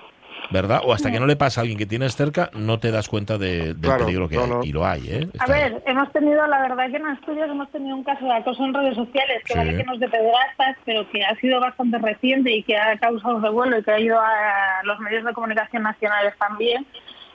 [0.52, 0.82] ¿verdad?
[0.86, 3.38] O hasta que no le pasa a alguien que tienes cerca, no te das cuenta
[3.38, 4.50] de- del Claro, peligro que no, hay.
[4.50, 4.64] no.
[4.64, 5.28] Y lo hay, ¿eh?
[5.40, 8.64] A ver, hemos tenido, la verdad que en Asturias hemos tenido un caso de acoso
[8.66, 9.60] en redes sociales, que Sí.
[9.60, 12.98] vale que no es de pederastas, pero que ha sido bastante reciente y que ha
[12.98, 16.86] causado revuelo y que ha ido a los medios de comunicación nacionales también.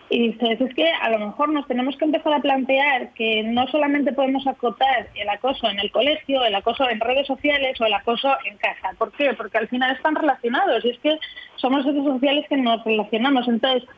[0.08, 3.66] Y dices, es que a lo mejor nos tenemos que empezar a plantear que no
[3.66, 7.94] solamente podemos acotar el acoso en el colegio, el acoso en redes sociales o el
[7.94, 8.92] acoso en casa.
[8.98, 9.34] ¿Por qué?
[9.34, 11.18] Porque al final están relacionados y es que
[11.56, 13.48] somos seres sociales que nos relacionamos.
[13.48, 13.88] Entonces,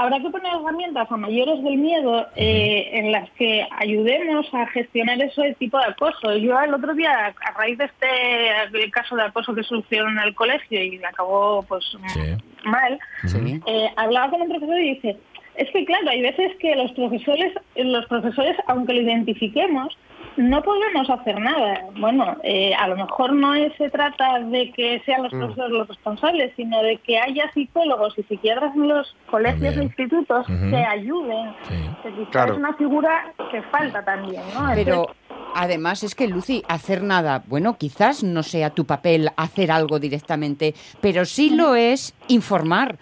[0.00, 5.20] Habrá que poner herramientas a mayores del miedo eh, en las que ayudemos a gestionar
[5.20, 6.34] ese tipo de acoso.
[6.38, 8.06] Yo el otro día, a raíz de este
[8.72, 11.84] el caso de acoso que sufrió en el colegio y acabó pues
[12.64, 13.60] mal, Sí.
[13.66, 15.18] eh, hablaba con un profesor y dice,
[15.56, 19.98] es que claro, hay veces que los profesores, los profesores, aunque lo identifiquemos,
[20.36, 21.84] no podemos hacer nada.
[21.98, 25.38] Bueno, eh, a lo mejor no es- se trata de que sean los Mm.
[25.38, 30.48] profesores los responsables, sino de que haya psicólogos y psiquiatras en los colegios e institutos
[30.48, 30.70] Ujú.
[30.70, 31.54] que ayuden.
[31.68, 31.74] Sí.
[32.30, 32.52] Claro.
[32.54, 34.70] es una figura que falta también, ¿no?
[34.74, 35.06] Pero
[35.54, 40.74] además es que, Lucy, hacer nada, bueno, quizás no sea tu papel hacer algo directamente,
[41.00, 42.98] pero sí lo es informar.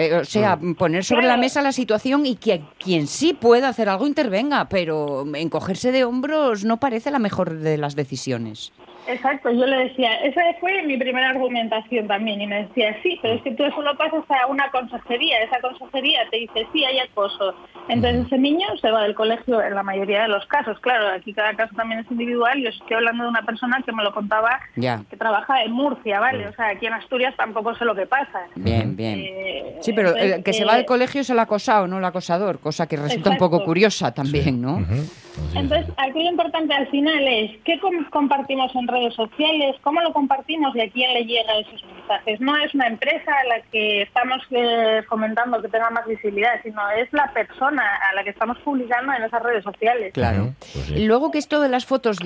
[0.00, 3.88] Eh, o sea, poner sobre la mesa la situación y que quien sí pueda hacer
[3.88, 8.72] algo intervenga, pero encogerse de hombros no parece la mejor de las decisiones.
[9.08, 13.34] Exacto, yo le decía, esa fue mi primera argumentación también, y me decía, sí, pero
[13.34, 16.98] es que tú eso lo pasas a una consejería, esa consejería te dice, sí, hay
[16.98, 17.54] acoso.
[17.88, 20.78] Entonces ese niño se va del colegio en la mayoría de los casos.
[20.80, 24.04] Claro, aquí cada caso también es individual, yo estoy hablando de una persona que me
[24.04, 26.46] lo contaba, que trabaja en Murcia, ¿vale?
[26.46, 28.42] O sea, aquí en Asturias tampoco sé lo que pasa.
[28.56, 29.20] Bien, bien.
[29.20, 32.04] Eh, Sí, pero el que se eh, va al colegio es el acosado, no el
[32.04, 34.80] acosador, cosa que resulta un poco curiosa también, ¿no?
[34.80, 35.27] Es.
[35.54, 40.12] Entonces, aquí lo importante al final es qué com- compartimos en redes sociales, cómo lo
[40.12, 42.40] compartimos y a quién le llega esos mensajes.
[42.40, 46.80] No es una empresa a la que estamos eh, fomentando que tenga más visibilidad, sino
[46.90, 50.12] es la persona a la que estamos publicando en esas redes sociales.
[50.12, 50.54] Claro.
[50.72, 51.04] Pues sí.
[51.06, 52.18] Luego que esto de las fotos,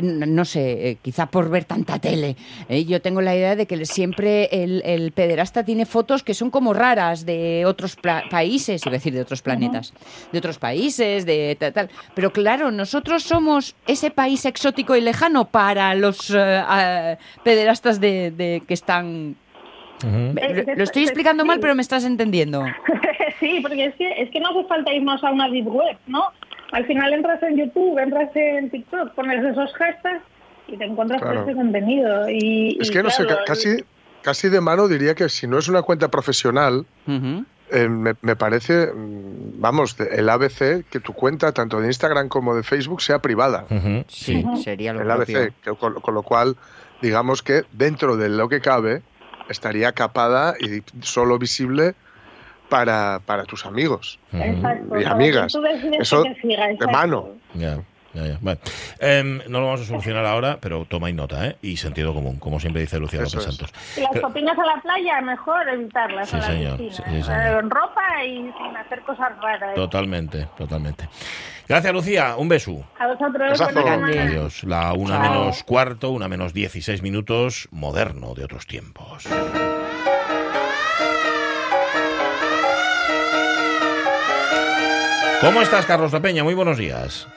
[0.00, 2.36] no sé, eh, quizá por ver tanta tele,
[2.68, 6.50] eh, yo tengo la idea de que siempre el, el pederasta tiene fotos que son
[6.50, 9.92] como raras de otros pla- países, iba a decir de otros planetas,
[10.32, 11.90] de otros países, de tal, tal.
[12.14, 18.30] Pero claro, nosotros somos ese país exótico y lejano para los eh, ah, pederastas de,
[18.30, 19.36] de que están...
[20.04, 20.34] Ujú.
[20.66, 22.64] Lo, lo estoy explicando mal, pero me estás entendiendo.
[23.40, 26.22] sí, porque es que, es que no hace falta irnos a una deep web, ¿no?
[26.72, 30.22] Al final entras en YouTube, entras en TikTok, pones esos hashtags
[30.68, 31.40] y te encuentras Claro.
[31.40, 32.28] con ese contenido.
[32.28, 33.84] Y, Es y que no sé, claro, casi,
[34.22, 36.84] casi de mano diría que si no es una cuenta profesional.
[37.70, 42.54] Eh, me, me parece, mm, vamos, el ABC, que tu cuenta, tanto de Instagram como
[42.54, 43.66] de Facebook, sea privada.
[44.08, 45.38] Sí, sería lo El propio.
[45.38, 46.56] ABC, que con, con lo cual,
[47.02, 49.02] digamos que dentro de lo que cabe,
[49.48, 51.94] estaría capada y solo visible
[52.68, 54.18] para, para tus amigos.
[54.32, 55.56] Y amigas.
[55.98, 57.30] Eso de mano.
[58.16, 58.38] Ya, ya.
[58.40, 58.60] Bueno,
[58.98, 61.56] em, no lo vamos a solucionar ahora, pero toma y nota, ¿eh?
[61.62, 63.44] Y sentido común, como siempre dice Lucía López es.
[63.44, 63.72] Santos.
[63.96, 67.02] Y las Pero- copinas a la playa, mejor evitarlas Sí, a la señor, sí, sí,
[67.22, 67.64] señor.
[67.64, 69.74] En ropa y sin hacer cosas raras.
[69.74, 71.08] Totalmente, totalmente.
[71.68, 72.36] Gracias, Lucía.
[72.36, 72.84] Un beso.
[72.98, 73.60] A vosotros.
[73.60, 74.62] Adiós.
[74.64, 75.22] La una Chao.
[75.22, 79.24] menos cuarto, una menos 16 minutos, moderno de otros tiempos.
[85.40, 86.42] ¿Cómo estás, Carlos La Peña?
[86.44, 87.28] Muy buenos días.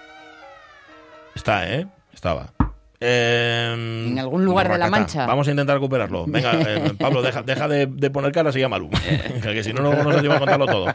[1.49, 1.87] Está, ¿eh?
[2.13, 2.53] Estaba.
[3.01, 4.87] Eh, En algún lugar de La.
[4.87, 5.25] Mancha.
[5.25, 6.25] Vamos a intentar recuperarlo.
[6.27, 8.89] Venga, eh, Pablo, deja, deja de, de poner cara, se llama Lu.
[9.41, 10.93] que si no, no nos lleva a contarlo todo.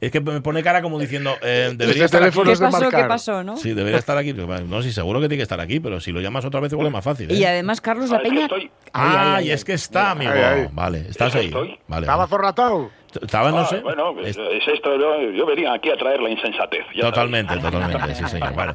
[0.00, 2.38] Es que me pone cara como diciendo, eh, debería estar aquí.
[2.42, 2.88] ¿Qué pasó?
[2.88, 3.44] ¿Qué pasó?
[3.44, 3.58] ¿no?
[3.58, 4.32] Sí, debería estar aquí.
[4.32, 6.86] No, sí, seguro que tiene que estar aquí, pero si lo llamas otra vez igual
[6.86, 7.30] es más fácil.
[7.30, 7.34] ¿eh?
[7.34, 8.70] Y además, Carlos La Ah, es que Peña.
[8.94, 10.32] Ah, ay, ay, y es que está, amigo.
[10.32, 10.68] Ay, ay.
[10.72, 11.52] Vale, estás ahí.
[11.86, 12.04] Vale.
[12.06, 12.90] Estaba zorratado.
[13.20, 13.80] Estaba, no Ah, sé.
[13.80, 16.84] Bueno, pues, Es- es esto, yo, yo venía aquí a traer la insensatez.
[16.94, 18.52] ya Totalmente, totalmente, sí, señor.
[18.54, 18.74] Bueno,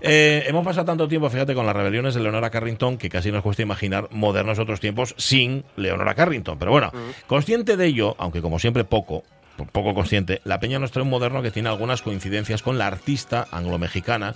[0.00, 3.42] eh, hemos pasado tanto tiempo, fíjate, con las rebeliones de Leonora Carrington que casi nos
[3.42, 6.58] cuesta imaginar modernos otros tiempos sin Leonora Carrington.
[6.58, 6.90] Pero bueno,
[7.26, 9.22] consciente de ello, aunque como siempre poco,
[9.64, 13.46] poco consciente, la Peña nos trae un moderno que tiene algunas coincidencias con la artista
[13.50, 14.34] anglo-mexicana.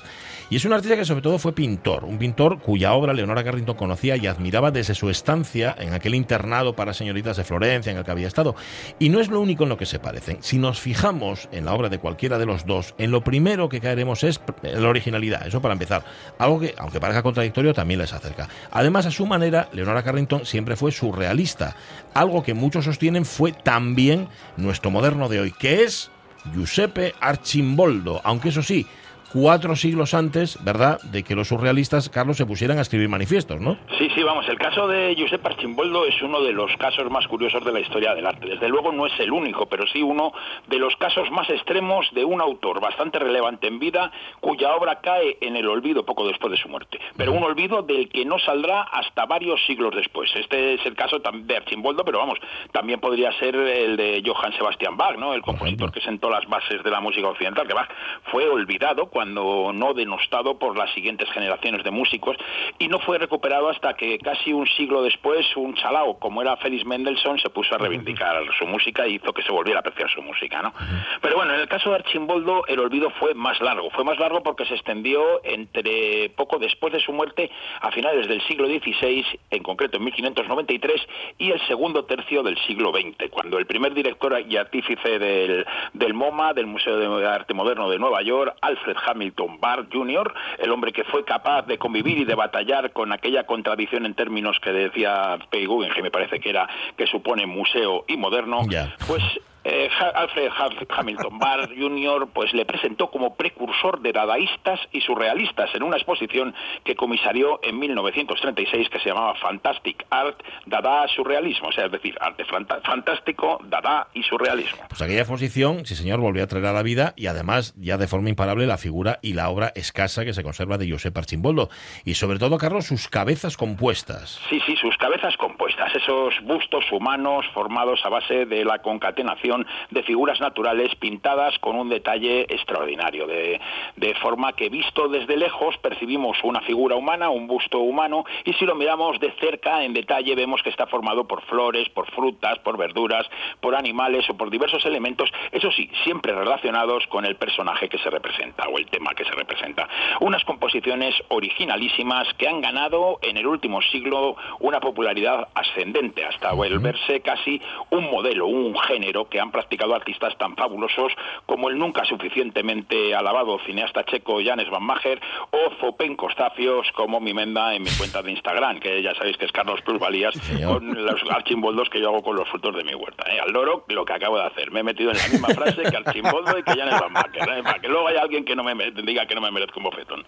[0.48, 3.76] Y es un artista que sobre todo fue pintor, un pintor cuya obra Leonora Carrington
[3.76, 8.04] conocía y admiraba desde su estancia en aquel internado para señoritas de Florencia en el
[8.04, 8.56] que había estado.
[8.98, 10.38] Y no es lo único en lo que se parecen.
[10.40, 13.80] Si nos fijamos en la obra de cualquiera de los dos, en lo primero que
[13.80, 16.04] caeremos es la originalidad, eso para empezar.
[16.38, 18.48] Algo que, aunque parezca contradictorio, también les acerca.
[18.70, 21.76] Además, a su manera, Leonora Carrington siempre fue surrealista.
[22.14, 26.09] Algo que muchos sostienen fue también nuestro moderno de hoy, que es
[26.55, 28.87] Giuseppe Archimboldo, aunque eso sí,
[29.33, 33.77] cuatro siglos antes, ¿verdad?, de que los surrealistas, Carlos, se pusieran a escribir manifiestos, ¿no?
[33.99, 37.64] Sí, sí, vamos, el caso de Giuseppe Archimboldo es uno de los casos más curiosos
[37.64, 38.47] de la historia del arte.
[38.47, 40.33] Desde luego no es el único, pero sí uno
[40.66, 45.38] de los casos más extremos de un autor bastante relevante en vida, cuya obra cae
[45.40, 46.99] en el olvido poco después de su muerte.
[47.16, 50.31] Pero un olvido del que no saldrá hasta varios siglos después.
[50.35, 52.38] Este es el caso de Archimboldo, pero vamos,
[52.73, 55.35] también podría ser el de Johann Sebastian Bach, ¿no?
[55.35, 57.90] El compositor que sentó las bases de la música occidental, que Bach
[58.31, 62.37] fue olvidado cuando no denostado por las siguientes generaciones de músicos
[62.78, 66.85] y no fue recuperado hasta que casi un siglo después un chalao como era Félix
[66.85, 70.22] Mendelssohn se puso a reivindicar su música y hizo que se volviera a apreciar su
[70.22, 70.72] música, ¿no?
[71.20, 74.42] Pero bueno, en el caso de Archimboldo el olvido fue más largo, fue más largo
[74.42, 79.62] porque se extendió entre poco después de su muerte a finales del siglo XVI, en
[79.62, 81.06] concreto en 1593
[81.38, 86.14] y el segundo tercio del siglo XX, cuando el primer director y artífice del, del
[86.14, 90.92] MoMA, del Museo de Arte Moderno de Nueva York, Alfred Hamilton Barr Jr., el hombre
[90.92, 95.38] que fue capaz de convivir y de batallar con aquella contradicción en términos que decía
[95.51, 98.61] Peggy Guggenheim, me parece que era, que supone museo y moderno,
[99.07, 99.23] pues
[99.64, 102.29] eh, Alfred Ha- Hamilton Barr Jr.
[102.33, 107.79] pues le presentó como precursor de dadaístas y surrealistas en una exposición que comisarió en
[107.79, 112.44] 1936 que se llamaba Fantastic Art, Dada, Surrealismo, o sea, es decir, arte
[112.85, 114.83] fantástico, Dada y surrealismo.
[114.88, 118.07] Pues aquella exposición, sí señor, volvió a traer a la vida y además ya de
[118.07, 121.68] forma imparable la figura y la obra escasa que se conserva de Josep Archimboldo.
[122.05, 124.40] Y sobre todo, Carlos, sus cabezas compuestas.
[124.49, 129.50] Sí, sí, sus cabezas compuestas, esos bustos humanos formados a base de la concatenación
[129.91, 133.61] de figuras naturales pintadas con un detalle extraordinario, de,
[133.97, 138.67] de forma que visto desde lejos percibimos una figura humana, un busto humano, y si
[138.67, 142.77] lo miramos de cerca en detalle vemos que está formado por flores, por frutas, por
[142.77, 143.27] verduras,
[143.61, 148.11] por animales o por diversos elementos, eso sí, siempre relacionados con el personaje que se
[148.11, 149.89] representa o el tema que se representa.
[150.21, 157.21] Unas composiciones originalísimas que han ganado en el último siglo una popularidad ascendente hasta volverse
[157.21, 157.61] casi
[157.91, 161.12] un modelo, un género que han practicado artistas tan fabulosos
[161.46, 167.35] como el nunca suficientemente alabado cineasta checo Janes Van Mager o Fopen Costafios como mi
[167.35, 170.35] menda en mi cuenta de Instagram, que ya sabéis que es Carlos Plusvalías,
[170.66, 173.24] con los archimboldos que yo hago con los frutos de mi huerta.
[173.33, 173.40] ¿eh?
[173.40, 174.70] Al loro lo que acabo de hacer.
[174.70, 177.62] Me he metido en la misma frase que Archimboldo y que Janes Van Mager, ¿eh?
[177.62, 179.85] para que luego haya alguien que no me me- diga que no me merezco un
[179.85, 180.24] bofetón.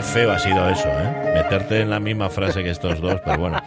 [0.00, 1.32] Qué feo ha sido eso, ¿eh?
[1.34, 3.62] Meterte en la misma frase que estos dos, pero bueno.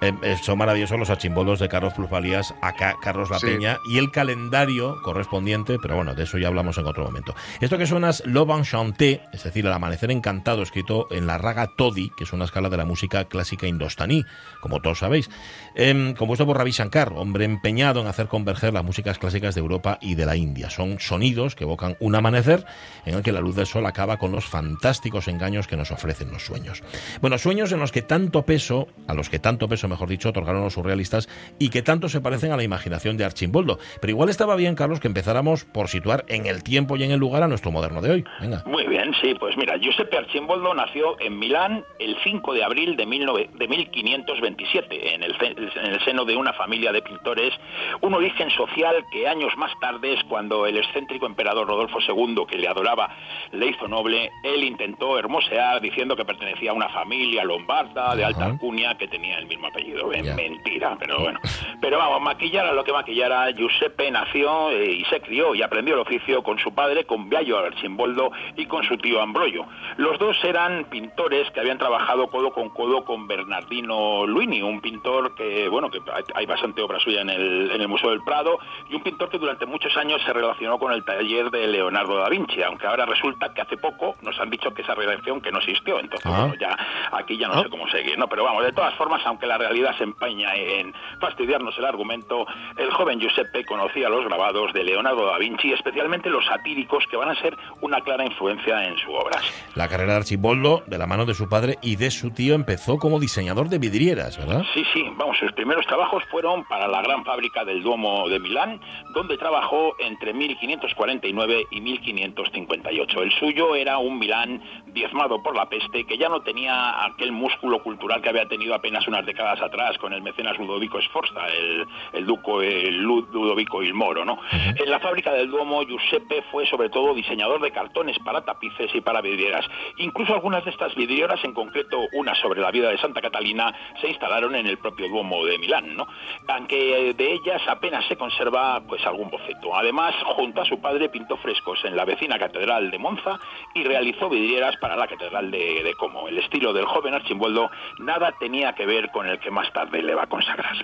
[0.00, 3.46] Eh, eh, son maravillosos los achimboldos de Carlos Plusvalías, acá Carlos La Sí.
[3.46, 7.34] Peña, y el calendario correspondiente, pero bueno, de eso ya hablamos en otro momento.
[7.60, 11.70] Esto que suena es Love Enchanté, es decir, el amanecer encantado, escrito en la raga
[11.76, 14.24] Todi, que es una escala de la música clásica indostaní,
[14.60, 15.30] como todos sabéis,
[15.76, 19.98] Em, compuesto por Ravi Shankar, hombre empeñado en hacer converger las músicas clásicas de Europa
[20.00, 20.70] y de la India.
[20.70, 22.64] Son sonidos que evocan un amanecer
[23.04, 26.30] en el que la luz del sol acaba con los fantásticos engaños que nos ofrecen
[26.30, 26.84] los sueños.
[27.20, 30.62] Bueno, sueños en los que tanto peso, a los que tanto peso, mejor dicho, otorgaron
[30.62, 31.28] los surrealistas
[31.58, 33.78] y que tanto se parecen a la imaginación de Archimboldo.
[34.00, 37.20] Pero igual estaba bien, Carlos, que empezáramos por situar en el tiempo y en el
[37.20, 38.24] lugar a nuestro moderno de hoy.
[38.40, 38.62] Venga.
[38.66, 43.06] Muy bien, sí, pues mira, Giuseppe Archimboldo nació en Milán el 5 de abril de,
[43.06, 47.52] 19 de 1527, en el, en el seno de una familia de pintores,
[48.00, 52.68] un origen social que años más tarde, cuando el excéntrico emperador Rodolfo II, que le
[52.68, 53.14] adoraba,
[53.52, 58.46] le hizo noble, él intentó hermosear diciendo que pertenecía a una familia lombarda de alta
[58.46, 60.06] alcurnia que tenía el mismo apellido.
[60.34, 61.40] Mentira, pero bueno.
[61.80, 65.94] Pero vamos, maquillar a lo que maquillara, Giuseppe nació eh, y se crió y aprendió
[65.94, 69.66] el oficio con su padre, con Biagio Archimboldo y con su tío Ambrogio.
[69.96, 75.34] Los dos eran pintores que habían trabajado codo con codo con Bernardino Luini, un pintor
[75.34, 75.98] que, bueno, que
[76.34, 78.58] hay- bastante obra suya en el, en el Museo del Prado,
[78.90, 82.28] y un pintor que durante muchos años se relacionó con el taller de Leonardo da
[82.28, 85.58] Vinci, aunque ahora resulta que hace poco nos han dicho que esa relación que no
[85.58, 86.40] existió, entonces Ah.
[86.46, 86.76] bueno, ya
[87.12, 88.28] aquí ya no sé cómo seguir, ¿no?
[88.28, 92.46] Pero vamos, de todas formas, aunque la realidad se empaña en fastidiarnos el argumento,
[92.76, 97.30] el joven Giuseppe conocía los grabados de Leonardo da Vinci, especialmente los satíricos que van
[97.30, 99.40] a ser una clara influencia en su obra.
[99.74, 102.98] La carrera de Archimboldo, de la mano de su padre y de su tío, empezó
[102.98, 104.64] como diseñador de vidrieras, ¿verdad?
[104.74, 108.80] Sí, sí, vamos, sus primeros trabajos fueron para la gran fábrica del Duomo de Milán,
[109.14, 113.22] donde trabajó entre 1549 y 1558.
[113.22, 117.82] El suyo era un Milán diezmado por la peste, que ya no tenía aquel músculo
[117.82, 122.26] cultural que había tenido apenas unas décadas atrás con el mecenas Ludovico Sforza, el, el
[122.26, 124.38] duco el Ludovico il Moro, ¿no?
[124.52, 129.00] En la fábrica del Duomo, Giuseppe fue sobre todo diseñador de cartones para tapices y
[129.00, 129.66] para vidrieras.
[129.98, 134.08] Incluso algunas de estas vidrieras, en concreto una sobre la vida de Santa Catalina, se
[134.08, 136.06] instalaron en el propio Duomo de Milán, ¿no?
[136.48, 139.74] Aunque eh, de ellas apenas se conserva pues algún boceto.
[139.74, 143.38] Además, junto a su padre pintó frescos en la vecina catedral de Monza
[143.74, 146.28] y realizó vidrieras para la catedral de, de Como.
[146.28, 150.14] El estilo del joven Archimboldo nada tenía que ver con el que más tarde le
[150.14, 150.74] va a consagrar.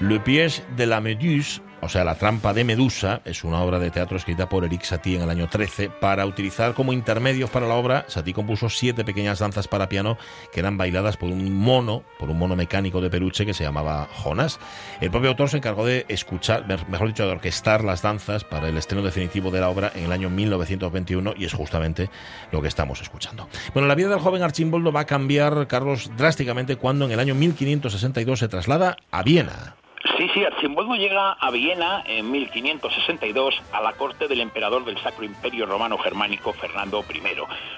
[0.00, 3.90] Le piège de la Méduse, o sea, La trampa de Medusa, es una obra de
[3.90, 5.90] teatro escrita por Eric Satie en el año 13.
[5.90, 10.16] Para utilizar como intermedios para la obra, Satie compuso siete pequeñas danzas para piano
[10.52, 14.08] que eran bailadas por un mono, por un mono mecánico de peluche que se llamaba
[14.24, 14.58] Jonas.
[15.00, 18.76] El propio autor se encargó de escuchar, mejor dicho, de orquestar las danzas para el
[18.76, 22.10] estreno definitivo de la obra en el año 1921 y es justamente
[22.52, 23.48] lo que estamos escuchando.
[23.74, 27.34] Bueno, la vida del joven Archimboldo va a cambiar, Carlos, drásticamente cuando en el año
[27.34, 29.76] 1562 se traslada a Viena.
[30.16, 35.26] Sí, sí, Archimboldo llega a Viena en 1562 a la corte del emperador del Sacro
[35.26, 37.20] Imperio Romano Germánico Fernando I.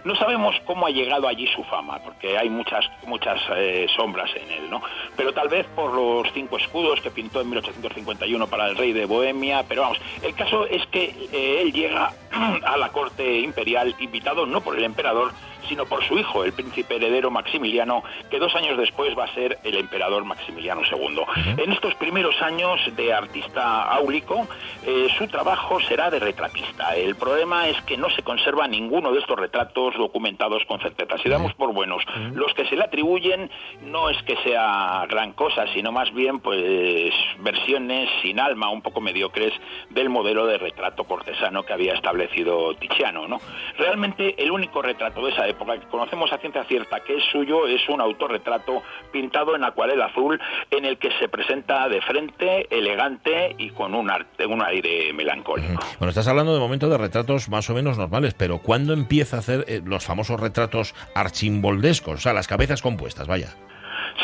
[0.05, 4.51] No sabemos cómo ha llegado allí su fama, porque hay muchas muchas eh, sombras en
[4.53, 4.81] él, ¿no?
[5.17, 9.07] Pero tal vez por los cinco escudos que pintó en 1851 para el rey de
[9.07, 12.13] Bohemia, pero vamos, el caso es que eh, él llega
[12.65, 15.33] a la corte imperial invitado no por el emperador,
[15.69, 19.59] sino por su hijo, el príncipe heredero Maximiliano, que dos años después va a ser
[19.65, 21.23] el emperador Maximiliano II.
[21.59, 24.47] En estos primeros años de artista áulico,
[24.87, 26.97] eh, su trabajo será de retratista.
[26.97, 31.19] El problema es que no se conserva ninguno de estos retratos documentados con certeza.
[31.19, 32.03] Si damos por buenos
[32.33, 33.51] los que se le atribuyen,
[33.83, 39.01] no es que sea gran cosa, sino más bien pues versiones sin alma, un poco
[39.01, 39.53] mediocres,
[39.91, 43.29] del modelo de retrato cortesano que había establecido Tiziano.
[43.29, 43.41] ¿no?
[43.77, 47.67] Realmente el único retrato de esa época que conocemos a ciencia cierta que es suyo
[47.67, 48.83] es un autorretrato
[49.13, 50.41] pintado en acuarela azul
[50.71, 55.83] en el que se presenta de frente, elegante y con un, arte, un aire melancólico.
[55.99, 59.41] Bueno, estás hablando de momento de retratos más o menos normales, pero ¿cuándo empieza a
[59.41, 62.15] hacer eh, los famosos retratos archimboldescos?
[62.15, 63.49] O sea, las cabezas compuestas, vaya.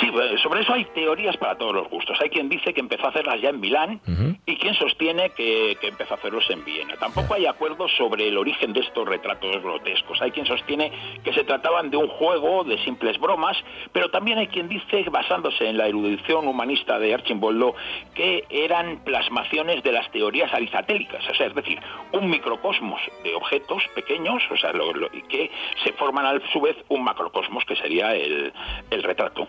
[0.01, 2.21] Sí, eh, sobre eso hay teorías para todos los gustos.
[2.21, 4.01] Hay quien dice que empezó a hacerlas ya en Milán
[4.45, 6.95] y quien sostiene que, que empezó a hacerlos en Viena.
[6.97, 10.21] Tampoco hay acuerdo sobre el origen de estos retratos grotescos.
[10.21, 10.91] Hay quien sostiene
[11.23, 13.57] que se trataban de un juego, de simples bromas,
[13.93, 17.77] pero también hay quien dice, basándose en la erudición humanista de Archimboldo,
[18.15, 21.79] que eran plasmaciones de las teorías aristotélicas, o sea, es decir,
[22.13, 24.93] un microcosmos de objetos pequeños, o sea, lo-
[25.29, 25.51] que
[25.85, 28.53] se forman a su vez un macrocosmos que sería el,
[28.91, 29.47] el retrato.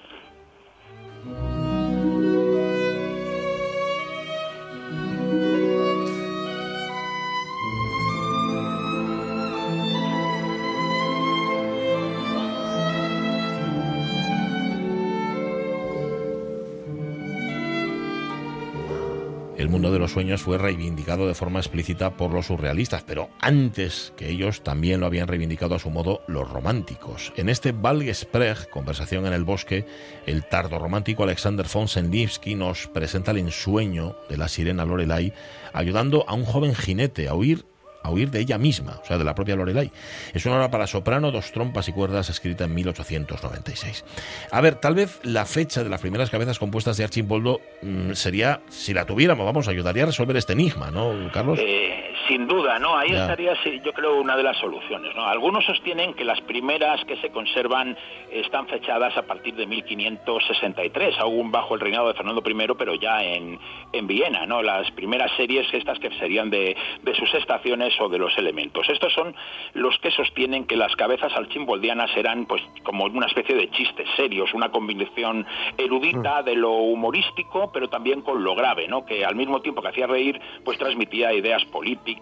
[19.76, 24.30] Mundo de los sueños fue reivindicado de forma explícita por los surrealistas, pero antes que
[24.30, 27.34] ellos también lo habían reivindicado a su modo los románticos.
[27.36, 29.86] En este Valgesprech, conversación en el bosque,
[30.28, 35.34] el tardo romántico Alexander von Senlivsky nos presenta el ensueño de la sirena Lorelai,
[35.74, 37.66] ayudando a un joven jinete a huir
[38.06, 39.92] a huir de ella misma, o sea, de la propia Lorelai.
[40.34, 44.06] Es una obra para soprano, dos trompas y cuerdas, escrita en 1896.
[44.52, 48.62] A ver, tal vez la fecha de las primeras cabezas compuestas de Archimboldo mm, sería,
[48.70, 51.60] si la tuviéramos, vamos, ayudaría a resolver este enigma, ¿no, Carlos?
[51.62, 52.98] Eh, sin duda, ¿no?
[52.98, 53.54] Ahí estaría,
[53.84, 55.26] yo creo, una de las soluciones, ¿no?
[55.26, 57.98] Algunos sostienen que las primeras que se conservan
[58.32, 63.24] están fechadas a partir de 1563, aún bajo el reinado de Fernando I, pero ya
[63.24, 63.60] en,
[63.92, 64.62] en Viena, ¿no?
[64.62, 68.88] Las primeras series estas que serían de, de sus estaciones o de los elementos.
[68.90, 69.36] Estos son
[69.74, 74.54] los que sostienen que las cabezas alchimboldianas eran, pues, como una especie de chistes serios,
[74.54, 75.46] una combinación
[75.78, 79.06] erudita de lo humorístico, pero también con lo grave, ¿no?
[79.06, 82.15] Que al mismo tiempo que hacía reír, pues transmitía ideas políticas,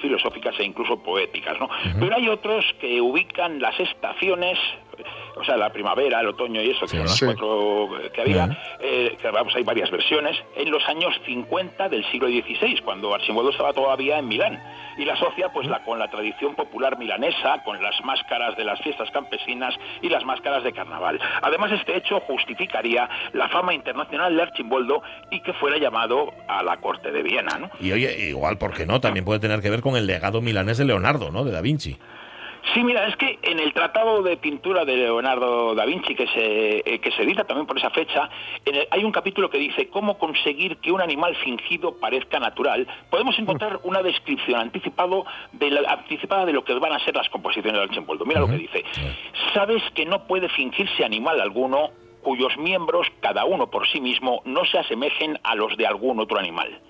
[0.00, 1.68] filosóficas e incluso poéticas, ¿no?
[1.98, 4.58] Pero hay otros que ubican las estaciones
[5.36, 7.24] o sea, la primavera, el otoño y eso, que son las Sí.
[7.26, 12.28] cuatro que había, eh, que vamos, hay varias versiones, en los años 50 del siglo
[12.28, 14.62] XVI, cuando Archimboldo estaba todavía en Milán,
[14.98, 18.80] y la asocia pues la, con la tradición popular milanesa, con las máscaras de las
[18.80, 21.20] fiestas campesinas y las máscaras de carnaval.
[21.42, 26.78] Además, este hecho justificaría la fama internacional de Archimboldo y que fuera llamado a la
[26.78, 27.70] corte de Viena, ¿no?
[27.80, 29.00] Y oye, igual, ¿por qué no?
[29.00, 31.44] También puede tener que ver con el legado milanés de Leonardo, ¿no?
[31.44, 31.98] De Da Vinci.
[32.74, 36.78] Sí, mira, es que en el Tratado de Pintura de Leonardo da Vinci, que se,
[36.78, 38.28] eh, que se edita también por esa fecha,
[38.64, 42.86] en el- hay un capítulo que dice cómo conseguir que un animal fingido parezca natural.
[43.10, 47.28] Podemos encontrar una descripción anticipado de la- anticipada de lo que van a ser las
[47.30, 48.24] composiciones del Archimboldo.
[48.24, 48.84] Mira lo que dice.
[49.54, 51.90] Sabes que no puede fingirse animal alguno
[52.22, 56.38] cuyos miembros, cada uno por sí mismo, no se asemejen a los de algún otro
[56.38, 56.80] animal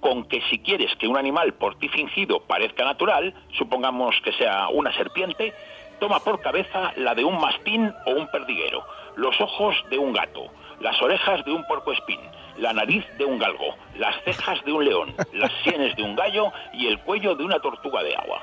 [0.00, 4.68] con que si quieres que un animal por ti fingido parezca natural, supongamos que sea
[4.68, 5.52] una serpiente,
[5.98, 8.84] toma por cabeza la de un mastín o un perdiguero,
[9.16, 10.46] los ojos de un gato,
[10.80, 12.20] las orejas de un puercoespín,
[12.58, 16.52] la nariz de un galgo, las cejas de un león, las sienes de un gallo
[16.72, 18.42] y el cuello de una tortuga de agua.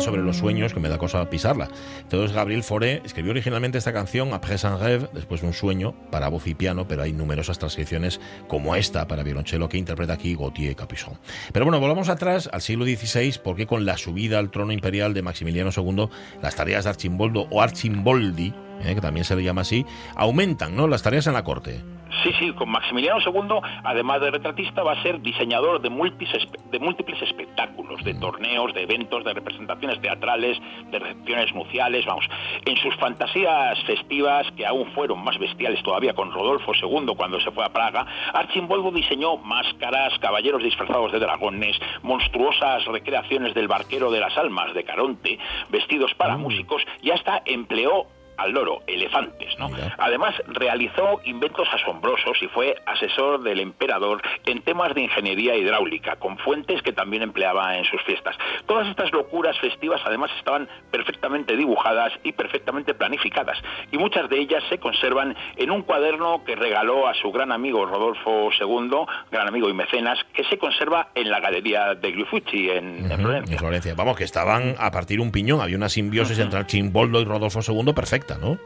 [0.00, 1.68] Sobre los sueños, que me da cosa pisarla.
[2.00, 6.28] Entonces, Gabriel Fauré escribió originalmente esta canción, Après un rêve, después de un sueño, para
[6.28, 10.74] voz y piano, pero hay numerosas transcripciones como esta para violonchelo que interpreta aquí Gauthier
[10.74, 11.18] Capuçon.
[11.52, 15.22] Pero bueno, volvamos atrás al siglo XVI, porque con la subida al trono imperial de
[15.22, 16.08] Maximiliano II,
[16.42, 19.84] las tareas de Archimboldo o Archimboldi, eh, que también se le llama así,
[20.16, 20.88] aumentan, ¿no?
[20.88, 21.82] Las tareas en la corte.
[22.22, 26.78] Sí, sí, con Maximiliano II, además de retratista, va a ser diseñador de múltiples, de
[26.78, 30.58] múltiples espectáculos, de torneos, de eventos, de representaciones teatrales,
[30.90, 32.26] de recepciones nupciales, vamos.
[32.66, 37.50] En sus fantasías festivas, que aún fueron más bestiales todavía con Rodolfo II cuando se
[37.52, 44.20] fue a Praga, Archimboldo diseñó máscaras, caballeros disfrazados de dragones, monstruosas recreaciones del barquero de
[44.20, 45.38] las almas de Caronte,
[45.68, 48.06] vestidos para músicos y hasta empleó
[48.40, 49.68] al loro, elefantes, ¿no?
[49.98, 56.38] Además, realizó inventos asombrosos y fue asesor del emperador en temas de ingeniería hidráulica, con
[56.38, 58.36] fuentes que también empleaba en sus fiestas.
[58.66, 63.58] Todas estas locuras festivas, además, estaban perfectamente dibujadas y perfectamente planificadas,
[63.92, 67.84] y muchas de ellas se conservan en un cuaderno que regaló a su gran amigo
[67.86, 68.90] Rodolfo II,
[69.30, 73.52] gran amigo y mecenas, que se conserva en la galería de Glifucci, en, en Florencia.
[73.52, 73.94] En Florencia.
[73.94, 77.92] Vamos, que estaban a partir un piñón, había una simbiosis entre Archimboldo y Rodolfo II
[77.92, 78.58] perfecta, ¿no?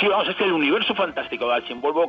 [0.00, 2.08] Sí, vamos, es que el universo fantástico de Archimboldo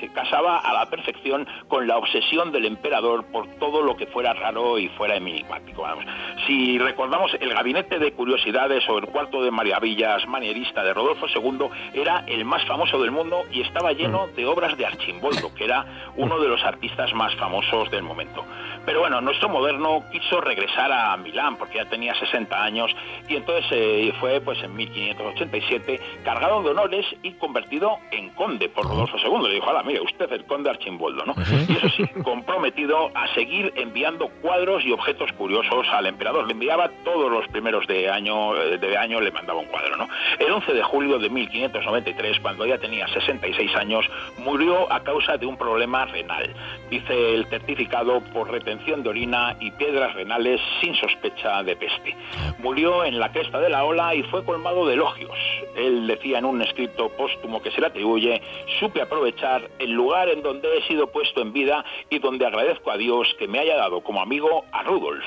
[0.00, 4.32] se casaba a la perfección con la obsesión del emperador por todo lo que fuera
[4.32, 5.82] raro y fuera enigmático.
[5.82, 6.04] Vamos.
[6.48, 11.68] Si recordamos, el gabinete de curiosidades o el cuarto de maravillas manierista de Rodolfo II
[11.94, 15.86] era el más famoso del mundo y estaba lleno de obras de Archimboldo, que era
[16.16, 18.44] uno de los artistas más famosos del momento.
[18.84, 22.90] Pero bueno, nuestro moderno quiso regresar a Milán porque ya tenía 60 años
[23.28, 28.86] y entonces eh, fue pues en 1587 cargado de honores y convertido en conde por
[28.86, 29.48] Rodolfo II.
[29.48, 31.34] Le dijo, ala, mire, usted el conde Archimboldo, ¿no?
[31.68, 36.46] Y eso sí, comprometido a seguir enviando cuadros y objetos curiosos al emperador.
[36.46, 40.08] Le enviaba todos los primeros de año, eh, de año le mandaba un cuadro, ¿no?
[40.38, 44.04] El 11 de julio de 1593, cuando ya tenía 66 años,
[44.38, 46.54] murió a causa de un problema renal.
[46.90, 52.16] Dice el certificado por retención de orina y piedras renales sin sospecha de peste.
[52.58, 55.36] Murió en la cresta de la ola y fue colmado de elogios.
[55.76, 58.40] Él decía en un escrito póstumo que se le atribuye,
[58.80, 62.96] supe aprovechar el lugar en donde he sido puesto en vida y donde agradezco a
[62.96, 65.24] Dios que me haya dado como amigo a Rudolf.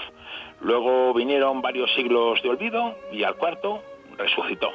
[0.62, 3.82] Luego vinieron varios siglos de olvido y al cuarto
[4.18, 4.70] resucitó.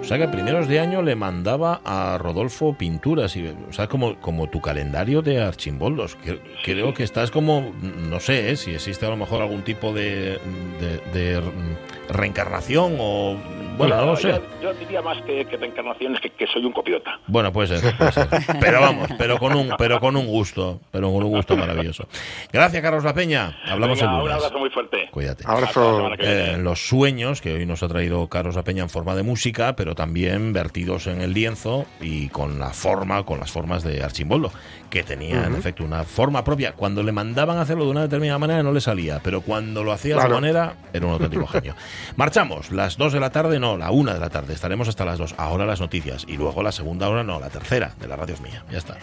[0.00, 3.86] O sea que a primeros de año le mandaba a Rodolfo pinturas, y, o sea,
[3.86, 6.18] como, como tu calendario de archimboldos.
[6.64, 8.56] Creo que estás como, no sé, ¿eh?
[8.56, 10.40] si existe a lo mejor algún tipo de,
[10.80, 11.40] de- de
[12.08, 13.36] reencarnación o...
[13.78, 14.28] Bueno, no lo sé.
[14.28, 17.18] Yo, yo diría más que, que reencarnaciones que, que soy un copiota.
[17.26, 18.28] Bueno, puede ser, puede ser.
[18.60, 22.06] Pero vamos, pero con un, pero con un gusto, pero con un gusto maravilloso.
[22.52, 23.56] Gracias, Carlos La Peña.
[23.66, 24.36] Hablamos Venga, el Un lunes.
[24.44, 25.08] abrazo muy fuerte.
[25.10, 25.44] Cuídate.
[25.46, 26.16] Viene.
[26.20, 29.74] Eh, los sueños que hoy nos ha traído Carlos La Peña en forma de música,
[29.74, 34.52] pero también vertidos en el lienzo y con la forma, con las formas de Archimboldo,
[34.90, 36.72] que tenía en efecto una forma propia.
[36.72, 39.92] Cuando le mandaban a hacerlo de una determinada manera no le salía, pero cuando lo
[39.92, 40.34] hacía de Claro.
[40.36, 41.74] su manera era un auténtico genio.
[42.16, 45.18] Marchamos, las 2 de la tarde, no, la 1 de la tarde, estaremos hasta las
[45.18, 45.34] 2.
[45.38, 48.40] Ahora las noticias y luego la segunda hora, no, la tercera de la radio es
[48.40, 48.64] mía.
[48.70, 48.96] Ya está.